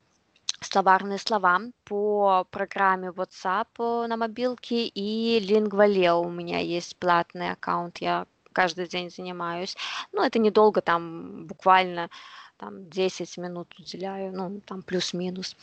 словарные 0.64 1.20
слова 1.20 1.60
по 1.84 2.46
программе 2.50 3.10
WhatsApp 3.10 3.68
э, 3.80 4.08
на 4.08 4.18
мобилке 4.18 4.86
и 4.88 5.40
Lingvaleo 5.40 6.26
у 6.26 6.30
меня 6.30 6.60
есть 6.60 6.98
платный 6.98 7.52
аккаунт, 7.52 7.98
я 8.00 8.26
каждый 8.54 8.88
день 8.88 9.10
занимаюсь. 9.10 9.76
Ну, 10.12 10.24
это 10.24 10.40
недолго, 10.40 10.82
там 10.82 11.46
буквально 11.46 12.10
там 12.58 12.90
10 12.90 13.38
минут 13.38 13.74
уделяю, 13.78 14.32
ну, 14.32 14.62
там 14.66 14.84
плюс-минус. 14.84 15.58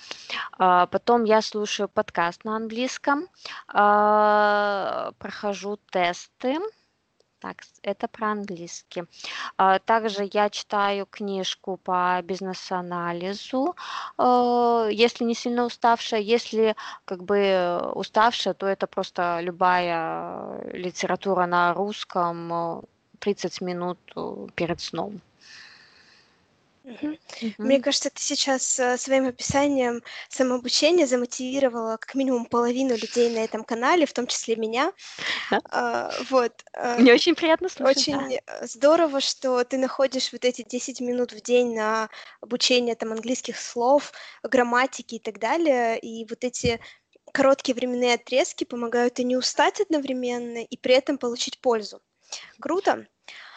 А, 0.58 0.86
потом 0.86 1.24
я 1.24 1.40
слушаю 1.40 1.88
подкаст 1.88 2.44
на 2.44 2.56
английском, 2.56 3.26
а, 3.68 5.12
прохожу 5.18 5.78
тесты, 5.90 6.58
Так, 7.40 7.62
это 7.82 8.06
про 8.06 8.32
английский. 8.32 9.04
А, 9.56 9.78
также 9.78 10.28
я 10.30 10.50
читаю 10.50 11.06
книжку 11.06 11.78
по 11.78 12.20
бизнес-анализу, 12.22 13.74
э, 14.18 14.88
если 14.92 15.24
не 15.24 15.34
сильно 15.34 15.64
уставшая. 15.64 16.20
Если 16.20 16.76
как 17.06 17.24
бы 17.24 17.92
уставшая, 17.94 18.52
то 18.52 18.66
это 18.66 18.86
просто 18.86 19.40
любая 19.40 20.70
литература 20.72 21.46
на 21.46 21.72
русском, 21.72 22.84
30 23.20 23.60
минут 23.62 23.98
э, 24.16 24.46
перед 24.54 24.80
сном. 24.82 25.20
Мгм. 26.82 27.18
Мне 27.58 27.80
кажется, 27.80 28.10
ты 28.10 28.20
сейчас 28.22 28.78
э, 28.78 28.96
своим 28.96 29.26
описанием 29.26 30.02
самообучения 30.28 31.06
замотивировала 31.06 31.98
как 31.98 32.14
минимум 32.14 32.46
половину 32.46 32.96
людей 32.96 33.28
на 33.30 33.40
этом 33.44 33.64
канале, 33.64 34.06
в 34.06 34.12
том 34.12 34.26
числе 34.26 34.56
меня. 34.56 34.92
Да. 35.50 35.60
А, 35.70 36.10
вот. 36.30 36.52
э, 36.72 36.98
Мне 36.98 37.12
очень 37.12 37.34
приятно 37.34 37.68
слушать, 37.68 38.06
да. 38.06 38.18
Очень 38.18 38.34
э, 38.34 38.66
здорово, 38.66 39.20
что 39.20 39.62
ты 39.64 39.76
находишь 39.76 40.32
вот 40.32 40.44
эти 40.44 40.62
10 40.62 41.00
минут 41.00 41.32
в 41.32 41.42
день 41.42 41.74
на 41.74 42.08
обучение 42.40 42.94
там 42.94 43.12
английских 43.12 43.58
слов, 43.58 44.12
грамматики 44.42 45.16
и 45.16 45.20
так 45.20 45.38
далее. 45.38 45.98
И 45.98 46.26
вот 46.28 46.44
эти 46.44 46.80
короткие 47.32 47.74
временные 47.74 48.14
отрезки 48.14 48.64
помогают 48.64 49.18
и 49.18 49.24
не 49.24 49.36
устать 49.36 49.80
одновременно, 49.80 50.64
и 50.64 50.76
при 50.76 50.94
этом 50.94 51.18
получить 51.18 51.60
пользу. 51.60 52.00
Круто. 52.58 53.06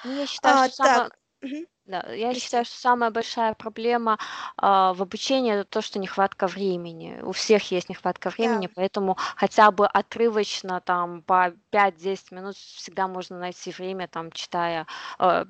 Ну, 0.04 0.20
я 0.20 0.28
считаю, 0.28 0.58
А, 0.58 0.66
что 0.68 0.76
самое 0.76 1.10
так. 1.10 1.18
Мгм. 1.44 1.66
Да, 1.86 2.02
я 2.14 2.34
считаю, 2.34 2.64
что 2.64 2.78
самая 2.78 3.12
большая 3.12 3.54
проблема 3.56 4.18
а, 4.56 4.94
в 4.94 5.02
обучении 5.02 5.52
это 5.54 5.66
то, 5.66 5.82
что 5.82 6.00
нехватка 6.00 6.48
времени. 6.48 7.20
У 7.24 7.34
всех 7.34 7.72
есть 7.72 7.90
нехватка 7.90 8.30
времени, 8.30 8.68
Да. 8.68 8.74
поэтому 8.74 9.18
хотя 9.36 9.70
бы 9.72 9.86
отрывочно 9.86 10.80
там 10.80 11.22
по 11.24 11.54
5-10 11.72 12.32
минут 12.32 12.56
всегда 12.56 13.08
можно 13.10 13.38
найти 13.38 13.72
время, 13.72 14.08
там 14.08 14.32
читая, 14.32 14.88
а, 15.20 15.46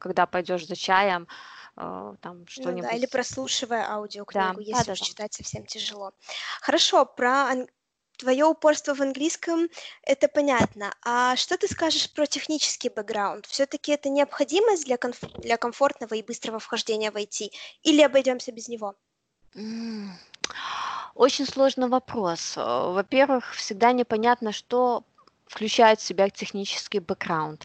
когда 0.00 0.26
пойдешь 0.26 0.66
за 0.66 0.74
чаем, 0.76 1.28
а, 1.76 2.16
там 2.20 2.46
Ну 2.56 2.80
да, 2.80 2.90
что-нибудь. 2.90 2.90
или 2.92 3.06
прослушивая 3.06 3.82
Да, 3.84 3.94
аудиокнигу, 3.94 4.60
если 4.60 4.90
уж 4.92 4.98
да-да-да. 4.98 5.10
читать 5.10 5.34
совсем 5.34 5.66
тяжело. 5.66 6.12
Хорошо, 6.60 7.06
про 7.06 7.50
ан- 7.50 7.68
твое 8.16 8.44
упорство 8.44 8.94
в 8.94 9.00
английском, 9.00 9.68
это 10.02 10.28
понятно. 10.28 10.94
А 11.02 11.36
что 11.36 11.56
ты 11.56 11.68
скажешь 11.68 12.12
про 12.12 12.26
технический 12.26 12.88
бэкграунд? 12.88 13.46
Все-таки 13.46 13.92
это 13.92 14.08
необходимость 14.08 14.84
для, 14.84 14.96
комф- 14.96 15.40
для 15.40 15.56
комфортного 15.56 16.14
и 16.14 16.22
быстрого 16.22 16.58
вхождения 16.58 17.10
в 17.10 17.16
IT? 17.16 17.50
Или 17.82 18.02
обойдемся 18.02 18.52
без 18.52 18.68
него? 18.68 18.94
Очень 21.14 21.46
сложный 21.46 21.88
вопрос. 21.88 22.56
Э, 22.56 22.60
во-первых, 22.60 23.54
всегда 23.54 23.92
непонятно, 23.92 24.50
что 24.52 25.04
включает 25.46 26.00
в 26.00 26.02
себя 26.02 26.28
технический 26.30 26.98
бэкграунд. 26.98 27.64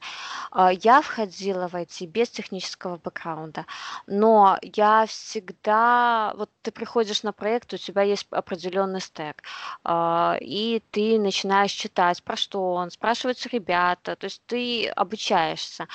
А, 0.51 0.71
я 0.71 1.01
входила 1.01 1.67
в 1.67 1.75
IT 1.75 2.05
без 2.05 2.29
технического 2.29 2.97
бэкграунда, 2.97 3.65
но 4.05 4.59
я 4.61 5.05
всегда, 5.07 6.33
вот 6.35 6.51
ты 6.69 6.71
приходишь 6.71 7.23
на 7.23 7.33
проект, 7.33 7.73
у 7.73 7.77
тебя 7.77 8.03
есть 8.03 8.27
определенный 8.29 9.01
стек, 9.01 9.41
а, 9.83 10.38
и 10.39 10.83
ты 10.91 11.17
начинаешь 11.17 11.71
читать, 11.71 12.21
про 12.23 12.35
что 12.35 12.73
он, 12.73 12.91
спрашиваются 12.91 13.49
ребята, 13.49 14.15
то 14.15 14.25
есть 14.25 14.41
ты 14.45 14.88
обучаешься. 14.88 15.88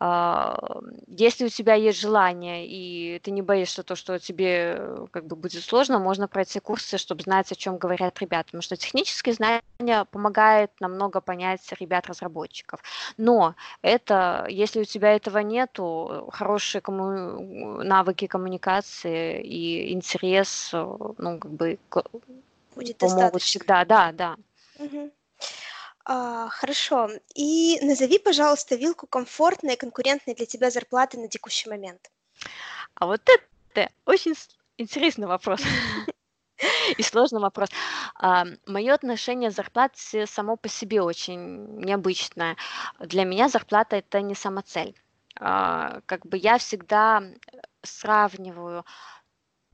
А, 0.00 0.58
если 1.06 1.46
у 1.46 1.48
тебя 1.48 1.74
есть 1.74 2.00
желание, 2.00 2.66
и 2.66 3.18
ты 3.20 3.30
не 3.30 3.42
боишься 3.42 3.82
то, 3.82 3.96
что 3.96 4.18
тебе 4.18 5.06
как 5.10 5.26
бы 5.26 5.36
будет 5.36 5.62
сложно, 5.62 5.98
можно 5.98 6.26
пройти 6.26 6.58
курсы, 6.58 6.98
чтобы 6.98 7.22
знать, 7.22 7.52
о 7.52 7.54
чем 7.54 7.78
говорят 7.78 8.20
ребята, 8.20 8.46
потому 8.46 8.62
что 8.62 8.76
технические 8.76 9.34
знания 9.34 10.04
помогают 10.10 10.70
намного 10.80 11.20
понять 11.20 11.60
ребят-разработчиков. 11.78 12.80
Но 13.18 13.54
это, 13.82 14.46
если 14.48 14.80
у 14.80 14.84
тебя 14.84 15.14
этого 15.14 15.38
нету, 15.38 16.28
хорошие 16.32 16.80
комму... 16.80 17.82
навыки 17.82 18.26
коммуникации 18.26 19.42
и 19.42 19.92
интерес, 19.92 20.13
э, 20.22 20.84
ну, 21.18 21.38
как 21.38 21.50
бы 21.50 21.78
будет 22.74 22.98
помогут 22.98 22.98
достаточно. 22.98 23.38
всегда, 23.38 23.84
да, 23.84 24.12
да. 24.12 24.36
Угу. 24.78 25.10
А, 26.06 26.48
хорошо. 26.48 27.10
И 27.34 27.78
назови, 27.82 28.18
пожалуйста, 28.18 28.76
вилку 28.76 29.06
комфортной 29.06 29.74
и 29.74 29.78
конкурентной 29.78 30.34
для 30.34 30.46
тебя 30.46 30.70
зарплаты 30.70 31.18
на 31.18 31.28
текущий 31.28 31.70
момент. 31.70 32.10
А 32.94 33.06
вот 33.06 33.22
это 33.28 33.90
очень 34.04 34.34
интересный 34.76 35.26
вопрос. 35.26 35.60
И 36.98 37.02
сложный 37.02 37.40
вопрос. 37.40 37.68
А, 38.14 38.44
мое 38.66 38.94
отношение 38.94 39.50
к 39.50 39.54
зарплате 39.54 40.26
само 40.26 40.56
по 40.56 40.68
себе 40.68 41.02
очень 41.02 41.80
необычное. 41.80 42.56
Для 43.00 43.24
меня 43.24 43.48
зарплата 43.48 43.96
это 43.96 44.20
не 44.20 44.34
самоцель. 44.34 44.94
А, 45.40 46.00
как 46.06 46.26
бы 46.26 46.36
я 46.36 46.58
всегда 46.58 47.22
сравниваю 47.82 48.84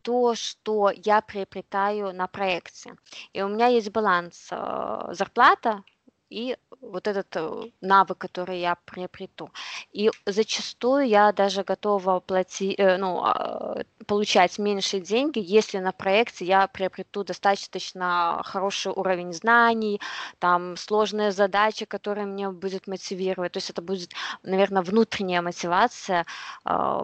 то, 0.03 0.35
что 0.35 0.91
я 0.95 1.21
приобретаю 1.21 2.13
на 2.15 2.27
проекте. 2.27 2.95
И 3.33 3.43
у 3.43 3.49
меня 3.49 3.67
есть 3.67 3.91
баланс 3.91 4.49
э, 4.51 5.09
зарплата 5.13 5.83
и 6.31 6.57
вот 6.81 7.09
этот 7.09 7.27
э, 7.37 7.71
навык, 7.81 8.19
который 8.19 8.61
я 8.61 8.77
приобрету. 8.85 9.51
И 9.93 10.11
зачастую 10.27 11.09
я 11.09 11.33
даже 11.33 11.65
готова 11.65 12.21
платить, 12.21 12.79
э, 12.79 12.97
ну, 12.99 13.23
а, 13.25 13.83
получать 14.07 14.59
меньше 14.59 15.01
деньги, 15.01 15.41
если 15.45 15.79
на 15.79 15.93
проекте 15.93 16.45
я 16.45 16.67
приобрету 16.69 17.25
достаточно 17.25 18.41
хороший 18.45 18.93
уровень 18.93 19.33
знаний, 19.33 20.01
там 20.39 20.77
сложные 20.77 21.33
задачи, 21.33 21.85
которые 21.85 22.27
меня 22.27 22.51
будет 22.51 22.87
мотивировать. 22.87 23.53
То 23.53 23.59
есть 23.59 23.71
это 23.71 23.83
будет, 23.83 24.11
наверное, 24.43 24.83
внутренняя 24.83 25.43
мотивация 25.43 26.25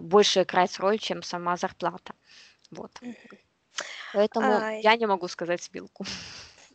больше 0.01 0.43
играть 0.43 0.79
роль, 0.79 0.99
чем 0.99 1.23
сама 1.23 1.57
зарплата. 1.57 2.13
Вот. 2.71 2.91
Поэтому 4.13 4.47
а... 4.47 4.71
я 4.73 4.95
не 4.95 5.05
могу 5.05 5.27
сказать 5.27 5.69
вилку 5.73 6.05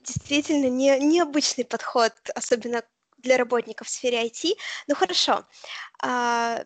действительно 0.03 0.67
не, 0.67 0.99
необычный 0.99 1.65
подход, 1.65 2.13
особенно 2.35 2.83
для 3.19 3.37
работников 3.37 3.87
в 3.87 3.91
сфере 3.91 4.27
IT. 4.27 4.55
Ну 4.89 4.95
хорошо. 4.95 5.47
А, 6.03 6.65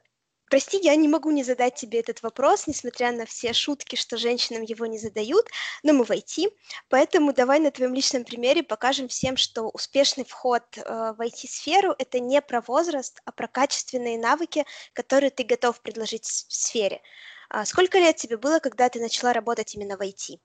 прости, 0.50 0.78
я 0.78 0.96
не 0.96 1.06
могу 1.06 1.30
не 1.30 1.44
задать 1.44 1.74
тебе 1.74 2.00
этот 2.00 2.22
вопрос, 2.22 2.66
несмотря 2.66 3.12
на 3.12 3.26
все 3.26 3.52
шутки, 3.52 3.96
что 3.96 4.16
женщинам 4.16 4.62
его 4.62 4.86
не 4.86 4.98
задают, 4.98 5.48
но 5.82 5.92
мы 5.92 6.04
в 6.04 6.10
IT, 6.10 6.50
поэтому 6.88 7.32
давай 7.34 7.60
на 7.60 7.70
твоем 7.70 7.94
личном 7.94 8.24
примере 8.24 8.62
покажем 8.62 9.08
всем, 9.08 9.36
что 9.36 9.68
успешный 9.68 10.24
вход 10.24 10.62
э, 10.76 10.82
в 10.82 11.20
IT-сферу– 11.20 11.94
это 11.98 12.20
не 12.20 12.40
про 12.40 12.62
возраст, 12.62 13.20
а 13.26 13.32
про 13.32 13.48
качественные 13.48 14.18
навыки, 14.18 14.64
которые 14.94 15.30
ты 15.30 15.44
готов 15.44 15.80
предложить 15.82 16.24
в 16.24 16.54
сфере. 16.54 17.02
А 17.48 17.64
сколько 17.64 17.98
лет 17.98 18.16
тебе 18.16 18.36
было, 18.36 18.58
когда 18.58 18.88
ты 18.88 19.00
начала 19.00 19.32
работать 19.32 19.74
именно 19.74 19.96
в 19.96 20.00
IT? 20.00 20.38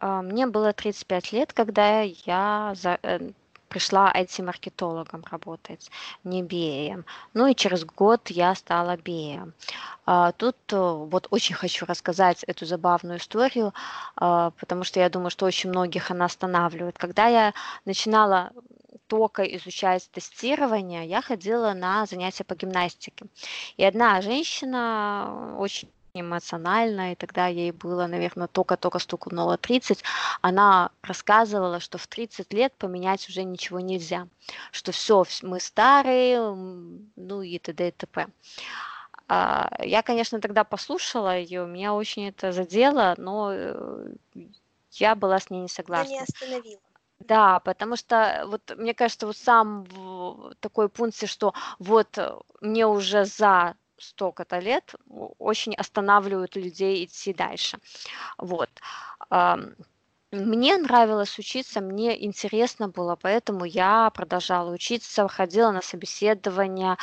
А, 0.00 0.22
мне 0.22 0.46
было 0.46 0.72
35 0.72 1.32
лет, 1.32 1.52
когда 1.52 2.00
я 2.00 2.72
за, 2.74 2.98
э, 3.02 3.30
пришла 3.68 4.12
IT-маркетологом 4.12 5.24
работать, 5.30 5.90
не 6.24 6.42
BA. 6.42 7.04
Ну 7.34 7.46
и 7.46 7.54
через 7.54 7.84
год 7.84 8.30
я 8.30 8.54
стала 8.54 8.96
BA. 8.96 9.52
А, 10.06 10.32
тут 10.32 10.56
э, 10.72 10.76
вот 10.76 11.28
очень 11.30 11.54
хочу 11.54 11.86
рассказать 11.86 12.42
эту 12.44 12.66
забавную 12.66 13.18
историю, 13.18 13.72
потому 14.16 14.84
что 14.84 15.00
я 15.00 15.08
думаю, 15.08 15.30
что 15.30 15.46
очень 15.46 15.70
многих 15.70 16.10
она 16.10 16.24
останавливает. 16.24 16.98
Когда 16.98 17.28
я 17.28 17.54
начинала 17.84 18.52
только 19.06 19.42
изучать 19.42 20.08
тестирование, 20.12 21.06
я 21.06 21.20
ходила 21.20 21.72
на 21.74 22.06
занятия 22.06 22.44
по 22.44 22.54
гимнастике. 22.54 23.26
И 23.76 23.84
одна 23.84 24.20
женщина 24.22 25.56
очень 25.58 25.88
эмоционально, 26.14 27.12
и 27.12 27.14
тогда 27.14 27.46
ей 27.46 27.72
было, 27.72 28.06
наверное, 28.06 28.48
только-только 28.48 28.98
стукнуло 28.98 29.56
30, 29.56 30.02
она 30.40 30.90
рассказывала, 31.02 31.80
что 31.80 31.98
в 31.98 32.06
30 32.06 32.52
лет 32.52 32.72
поменять 32.74 33.28
уже 33.28 33.44
ничего 33.44 33.80
нельзя, 33.80 34.26
что 34.72 34.92
все, 34.92 35.24
мы 35.42 35.60
старые, 35.60 36.40
ну 37.16 37.42
и 37.42 37.58
т.д. 37.58 37.88
и 37.88 37.90
т.п. 37.90 38.26
А, 39.28 39.70
я, 39.84 40.02
конечно, 40.02 40.40
тогда 40.40 40.64
послушала 40.64 41.38
ее, 41.38 41.66
меня 41.66 41.94
очень 41.94 42.28
это 42.28 42.50
задело, 42.50 43.14
но 43.16 43.52
э, 43.52 44.14
я 44.92 45.14
была 45.14 45.38
с 45.38 45.50
ней 45.50 45.60
не 45.60 45.68
согласна. 45.68 46.08
Да 46.08 46.10
не 46.10 46.20
остановила. 46.20 46.80
Да, 47.20 47.60
потому 47.60 47.96
что 47.96 48.44
вот 48.46 48.62
мне 48.76 48.94
кажется, 48.94 49.26
вот 49.26 49.36
сам 49.36 49.86
такой 50.60 50.88
пункт, 50.88 51.28
что 51.28 51.52
вот 51.78 52.18
мне 52.62 52.86
уже 52.86 53.26
за 53.26 53.76
столько-то 54.00 54.58
лет 54.58 54.94
очень 55.38 55.74
останавливают 55.74 56.56
людей 56.56 57.04
идти 57.04 57.32
дальше. 57.32 57.78
Вот. 58.38 58.70
Мне 60.32 60.76
нравилось 60.78 61.36
учиться, 61.40 61.80
мне 61.80 62.24
интересно 62.24 62.88
было, 62.88 63.16
поэтому 63.16 63.64
я 63.64 64.10
продолжала 64.10 64.70
учиться, 64.70 65.26
ходила 65.26 65.72
на 65.72 65.82
собеседования, 65.82 66.96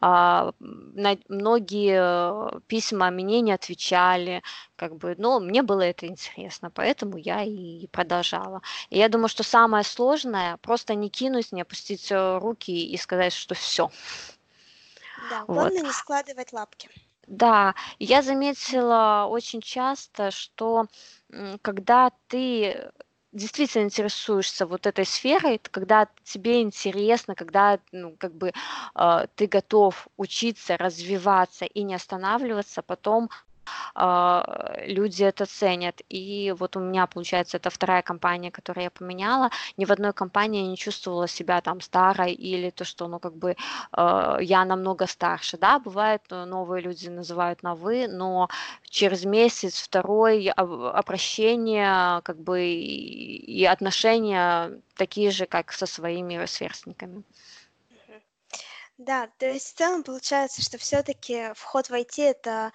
а, 0.00 0.52
на 0.58 1.18
многие 1.28 2.58
письма 2.68 3.10
мне 3.10 3.42
не 3.42 3.52
отвечали, 3.52 4.42
как 4.76 4.96
бы, 4.96 5.14
но 5.18 5.40
мне 5.40 5.62
было 5.62 5.82
это 5.82 6.06
интересно, 6.06 6.70
поэтому 6.70 7.18
я 7.18 7.42
и 7.42 7.86
продолжала. 7.88 8.62
И 8.88 8.96
я 8.96 9.10
думаю, 9.10 9.28
что 9.28 9.42
самое 9.42 9.84
сложное 9.84 10.56
просто 10.56 10.94
не 10.94 11.10
кинуть, 11.10 11.52
не 11.52 11.60
опустить 11.60 12.10
э, 12.10 12.38
руки 12.38 12.72
и 12.72 12.96
сказать, 12.96 13.34
что 13.34 13.54
все. 13.54 13.90
Да, 15.20 15.44
Вот. 15.46 15.54
главное 15.54 15.82
не 15.82 15.92
складывать 15.92 16.52
лапки. 16.52 16.88
Да, 17.26 17.74
я 17.98 18.22
заметила 18.22 19.26
очень 19.28 19.60
часто, 19.60 20.30
что 20.30 20.86
когда 21.62 22.10
ты 22.26 22.90
действительно 23.32 23.84
интересуешься 23.84 24.66
вот 24.66 24.86
этой 24.86 25.04
сферой, 25.04 25.60
когда 25.70 26.08
тебе 26.24 26.62
интересно, 26.62 27.36
когда 27.36 27.78
ну, 27.92 28.16
как 28.18 28.34
бы 28.34 28.52
а, 28.94 29.28
ты 29.36 29.46
готов 29.46 30.08
учиться, 30.16 30.76
развиваться 30.76 31.64
и 31.64 31.84
не 31.84 31.94
останавливаться, 31.94 32.82
потом 32.82 33.30
люди 33.94 35.22
это 35.22 35.46
ценят. 35.46 36.00
И 36.08 36.54
вот 36.58 36.76
у 36.76 36.80
меня, 36.80 37.06
получается, 37.06 37.56
это 37.56 37.70
вторая 37.70 38.02
компания, 38.02 38.50
которую 38.50 38.84
я 38.84 38.90
поменяла. 38.90 39.50
Ни 39.76 39.84
в 39.84 39.92
одной 39.92 40.12
компании 40.12 40.62
я 40.62 40.68
не 40.68 40.76
чувствовала 40.76 41.28
себя 41.28 41.60
там 41.60 41.80
старой 41.80 42.32
или 42.32 42.70
то, 42.70 42.84
что, 42.84 43.08
ну, 43.08 43.18
как 43.18 43.34
бы 43.36 43.56
э, 43.96 44.38
я 44.40 44.64
намного 44.64 45.06
старше. 45.06 45.58
Да, 45.58 45.78
бывает, 45.78 46.22
э, 46.30 46.44
новые 46.44 46.82
люди 46.82 47.08
называют 47.08 47.62
на 47.62 47.74
«вы», 47.74 48.08
но 48.08 48.48
через 48.84 49.24
месяц, 49.24 49.80
второй, 49.80 50.48
об- 50.48 50.82
обращение, 50.82 52.20
как 52.22 52.38
бы, 52.38 52.62
и 52.64 53.64
отношения 53.64 54.80
такие 54.96 55.30
же, 55.30 55.46
как 55.46 55.72
со 55.72 55.86
своими 55.86 56.46
сверстниками. 56.46 57.22
Да, 58.98 59.28
то 59.38 59.46
есть 59.46 59.74
в 59.74 59.78
целом 59.78 60.02
получается, 60.02 60.60
что 60.60 60.76
все-таки 60.76 61.52
вход 61.54 61.88
в 61.88 61.94
IT 61.94 62.18
это 62.18 62.50
а, 62.60 62.70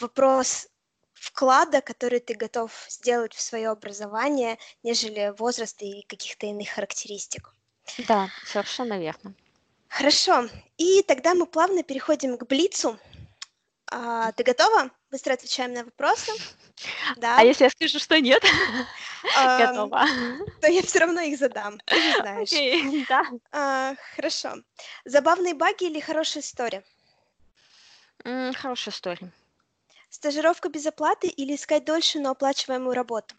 вопрос 0.00 0.68
вклада, 1.14 1.80
который 1.80 2.20
ты 2.20 2.34
готов 2.34 2.72
сделать 2.88 3.32
в 3.34 3.40
свое 3.40 3.68
образование, 3.70 4.58
нежели 4.82 5.32
возраст 5.38 5.80
и 5.82 6.02
каких-то 6.08 6.46
иных 6.46 6.68
характеристик. 6.70 7.54
Да, 8.08 8.28
совершенно 8.44 8.98
верно. 8.98 9.34
Хорошо. 9.88 10.48
И 10.78 11.02
тогда 11.02 11.34
мы 11.34 11.46
плавно 11.46 11.82
переходим 11.82 12.36
к 12.38 12.46
Блицу. 12.46 12.98
А, 13.90 14.32
ты 14.32 14.42
готова? 14.42 14.90
Быстро 15.10 15.34
отвечаем 15.34 15.72
на 15.74 15.84
вопросы. 15.84 16.32
А 17.16 17.20
Да. 17.20 17.40
если 17.42 17.64
я 17.64 17.70
скажу, 17.70 17.98
что 18.00 18.18
нет? 18.20 18.42
Готова. 19.58 20.04
то 20.60 20.66
я 20.68 20.82
все 20.82 20.98
равно 21.00 21.20
их 21.20 21.38
задам. 21.38 21.78
Ты 21.84 22.00
же 22.00 22.12
знаешь. 22.20 22.48
Окей, 22.48 23.06
да. 23.08 23.24
А, 23.52 23.94
хорошо. 24.16 24.54
Забавные 25.04 25.54
баги 25.54 25.84
или 25.84 26.00
хорошая 26.00 26.42
история? 26.42 26.82
Хорошая 28.54 28.92
история. 28.94 29.32
Стажировка 30.12 30.68
без 30.68 30.84
оплаты 30.86 31.26
или 31.26 31.54
искать 31.54 31.86
дольше, 31.86 32.20
но 32.20 32.32
оплачиваемую 32.32 32.94
работу? 32.94 33.34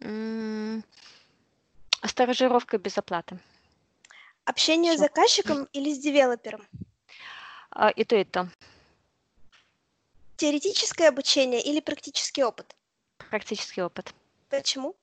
М, 0.00 0.84
Стажировка 2.04 2.76
без 2.76 2.98
оплаты. 2.98 3.38
Общение 4.44 4.92
с 4.92 4.96
Всё. 4.96 5.04
заказчиком 5.04 5.64
или 5.72 5.94
с 5.94 5.98
девелопером? 5.98 6.68
А, 7.70 7.88
И 7.88 8.04
то, 8.04 8.16
и 8.16 8.24
то. 8.24 8.50
Теоретическое 10.36 11.08
обучение 11.08 11.62
или 11.62 11.80
практический 11.80 12.44
опыт? 12.44 12.76
Практический 13.30 13.80
опыт. 13.82 14.12
Почему? 14.50 14.94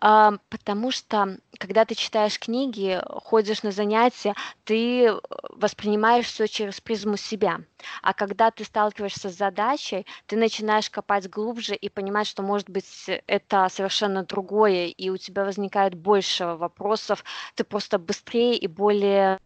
Потому 0.00 0.90
что, 0.90 1.38
когда 1.58 1.84
ты 1.84 1.94
читаешь 1.94 2.38
книги, 2.38 3.00
ходишь 3.06 3.62
на 3.62 3.70
занятия, 3.70 4.34
ты 4.64 5.08
э, 5.08 5.18
воспринимаешь 5.50 6.24
все 6.24 6.48
через 6.48 6.80
призму 6.80 7.18
себя. 7.18 7.60
А 8.02 8.14
когда 8.14 8.50
ты 8.50 8.64
сталкиваешься 8.64 9.28
с 9.28 9.36
задачей, 9.36 10.06
ты 10.26 10.36
начинаешь 10.36 10.88
копать 10.88 11.28
глубже 11.28 11.74
и 11.74 11.90
понимать, 11.90 12.26
что, 12.26 12.42
может 12.42 12.70
быть, 12.70 13.10
это 13.26 13.68
совершенно 13.70 14.24
другое, 14.24 14.86
и 14.86 15.10
у 15.10 15.18
тебя 15.18 15.44
возникает 15.44 15.94
больше 15.94 16.46
вопросов, 16.46 17.22
ты 17.54 17.64
просто 17.64 17.98
быстрее 17.98 18.56
и 18.56 18.66
более 18.66 19.38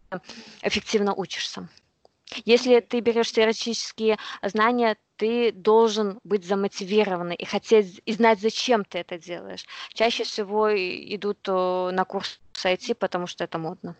эффективно 0.62 1.14
учишься. 1.14 1.68
Если 2.44 2.80
ты 2.80 3.00
берешь 3.00 3.32
теоретические 3.32 4.18
знания, 4.42 4.96
ты 5.16 5.52
должен 5.52 6.18
быть 6.24 6.44
замотивированный 6.44 7.36
и 7.36 7.44
хотеть 7.44 8.02
и 8.04 8.12
знать, 8.12 8.40
зачем 8.40 8.84
ты 8.84 8.98
это 8.98 9.18
делаешь. 9.18 9.64
Чаще 9.92 10.24
всего 10.24 10.74
идут 10.74 11.38
э, 11.48 11.90
на 11.92 12.04
курс 12.04 12.40
IT, 12.62 12.94
потому 12.94 13.26
что 13.26 13.44
это 13.44 13.58
модно. 13.58 13.96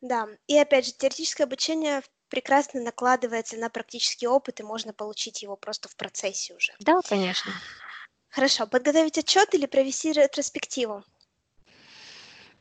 Да, 0.00 0.28
и 0.48 0.58
опять 0.58 0.86
же, 0.86 0.92
теоретическое 0.92 1.44
обучение 1.44 2.02
прекрасно 2.28 2.82
накладывается 2.82 3.56
на 3.56 3.70
практический 3.70 4.26
опыт, 4.26 4.60
и 4.60 4.64
можно 4.64 4.92
получить 4.92 5.42
его 5.42 5.56
просто 5.56 5.88
в 5.88 5.96
процессе 5.96 6.54
уже. 6.54 6.74
Да, 6.80 7.00
конечно. 7.08 7.52
Хорошо, 8.28 8.66
подготовить 8.66 9.16
отчет 9.16 9.54
или 9.54 9.66
провести 9.66 10.12
ретроспективу? 10.12 11.04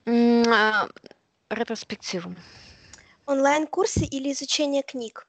А, 0.05 0.87
Ретроспективу. 1.49 2.35
Онлайн-курсы 3.25 4.05
или 4.05 4.31
изучение 4.31 4.83
книг? 4.83 5.27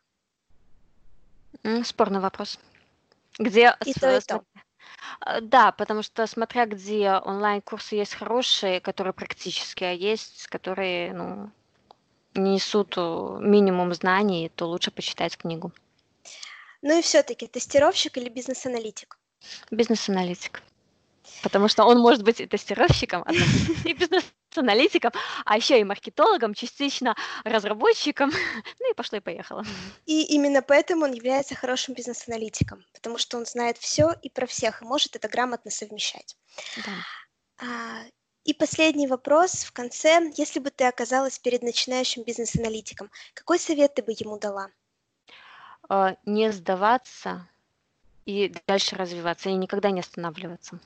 Спорный 1.85 2.21
вопрос. 2.21 2.59
Где 3.39 3.77
И 3.85 3.93
то, 3.95 4.17
и 4.17 4.21
то. 4.21 4.43
А, 5.21 5.41
Да, 5.41 5.73
потому 5.73 6.03
что 6.03 6.27
смотря 6.27 6.67
где 6.67 7.13
онлайн-курсы 7.13 7.97
есть 7.97 8.15
хорошие, 8.15 8.81
которые 8.81 9.13
практические, 9.13 9.91
а 9.91 9.93
есть, 9.93 10.47
которые, 10.49 11.13
ну, 11.15 11.51
не 12.35 12.55
несут 12.55 12.95
э, 12.97 13.39
минимум 13.41 13.95
знаний, 13.95 14.51
то 14.55 14.67
лучше 14.67 14.91
почитать 14.91 15.37
книгу. 15.37 15.73
Ну 16.83 16.99
и 16.99 17.03
все-таки 17.03 17.47
тестировщик 17.47 18.19
или 18.19 18.29
бизнес-аналитик? 18.29 19.19
Бизнес-аналитик. 19.71 20.63
Потому 21.43 21.69
что 21.69 21.85
он 21.85 21.99
может 22.01 22.23
быть 22.23 22.41
и 22.41 22.47
тестировщиком, 22.47 23.23
однозначно, 23.23 23.75
и 23.89 23.95
бизнес-аналитиком, 24.55 25.13
а 25.45 25.57
еще 25.57 25.81
и 25.81 25.85
маркетологом, 25.85 26.55
частично 26.55 27.15
разработчиком. 27.45 28.31
Ну 28.81 28.91
и 28.91 28.95
пошло 28.95 29.19
и 29.19 29.21
поехало. 29.21 29.65
И 30.07 30.23
именно 30.35 30.63
поэтому 30.63 31.05
он 31.05 31.13
является 31.13 31.55
хорошим 31.55 31.95
бизнес-аналитиком, 31.95 32.85
потому 32.93 33.19
что 33.19 33.39
он 33.39 33.47
знает 33.47 33.79
все 33.79 34.13
и 34.23 34.31
про 34.31 34.47
всех, 34.47 34.83
и 34.83 34.85
может 34.85 35.17
это 35.17 35.29
грамотно 35.29 35.71
совмещать. 35.71 36.37
Да. 36.77 37.67
А, 37.67 38.05
И 38.45 38.55
последний 38.55 39.07
вопрос 39.07 39.65
в 39.65 39.73
конце. 39.73 40.33
Если 40.37 40.61
бы 40.61 40.71
ты 40.71 40.85
оказалась 40.85 41.39
перед 41.39 41.63
начинающим 41.63 42.25
бизнес-аналитиком, 42.25 43.11
какой 43.35 43.59
совет 43.59 43.95
ты 43.95 44.03
бы 44.03 44.13
ему 44.13 44.39
дала? 44.39 44.69
А, 45.89 46.17
Не 46.27 46.53
сдаваться 46.53 47.49
и 48.27 48.53
дальше 48.67 48.97
развиваться, 48.97 49.49
и 49.51 49.55
никогда 49.55 49.91
не 49.91 50.01
останавливаться. 50.01 50.79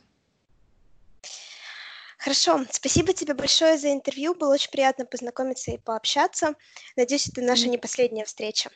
Хорошо, 2.19 2.65
спасибо 2.73 3.13
тебе 3.13 3.33
большое 3.33 3.79
за 3.79 3.93
интервью. 3.93 4.35
Было 4.35 4.55
очень 4.55 4.71
приятно 4.71 5.07
познакомиться 5.07 5.71
и 5.71 5.79
пообщаться. 5.79 6.55
Надеюсь, 6.97 7.29
это 7.29 7.43
наша 7.43 7.69
не 7.69 7.79
последняя 7.79 8.25
встреча. 8.25 8.71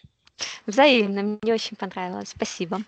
Взаимно, 0.67 1.39
мне 1.43 1.53
очень 1.53 1.77
понравилось. 1.77 2.31
Спасибо. 2.31 2.83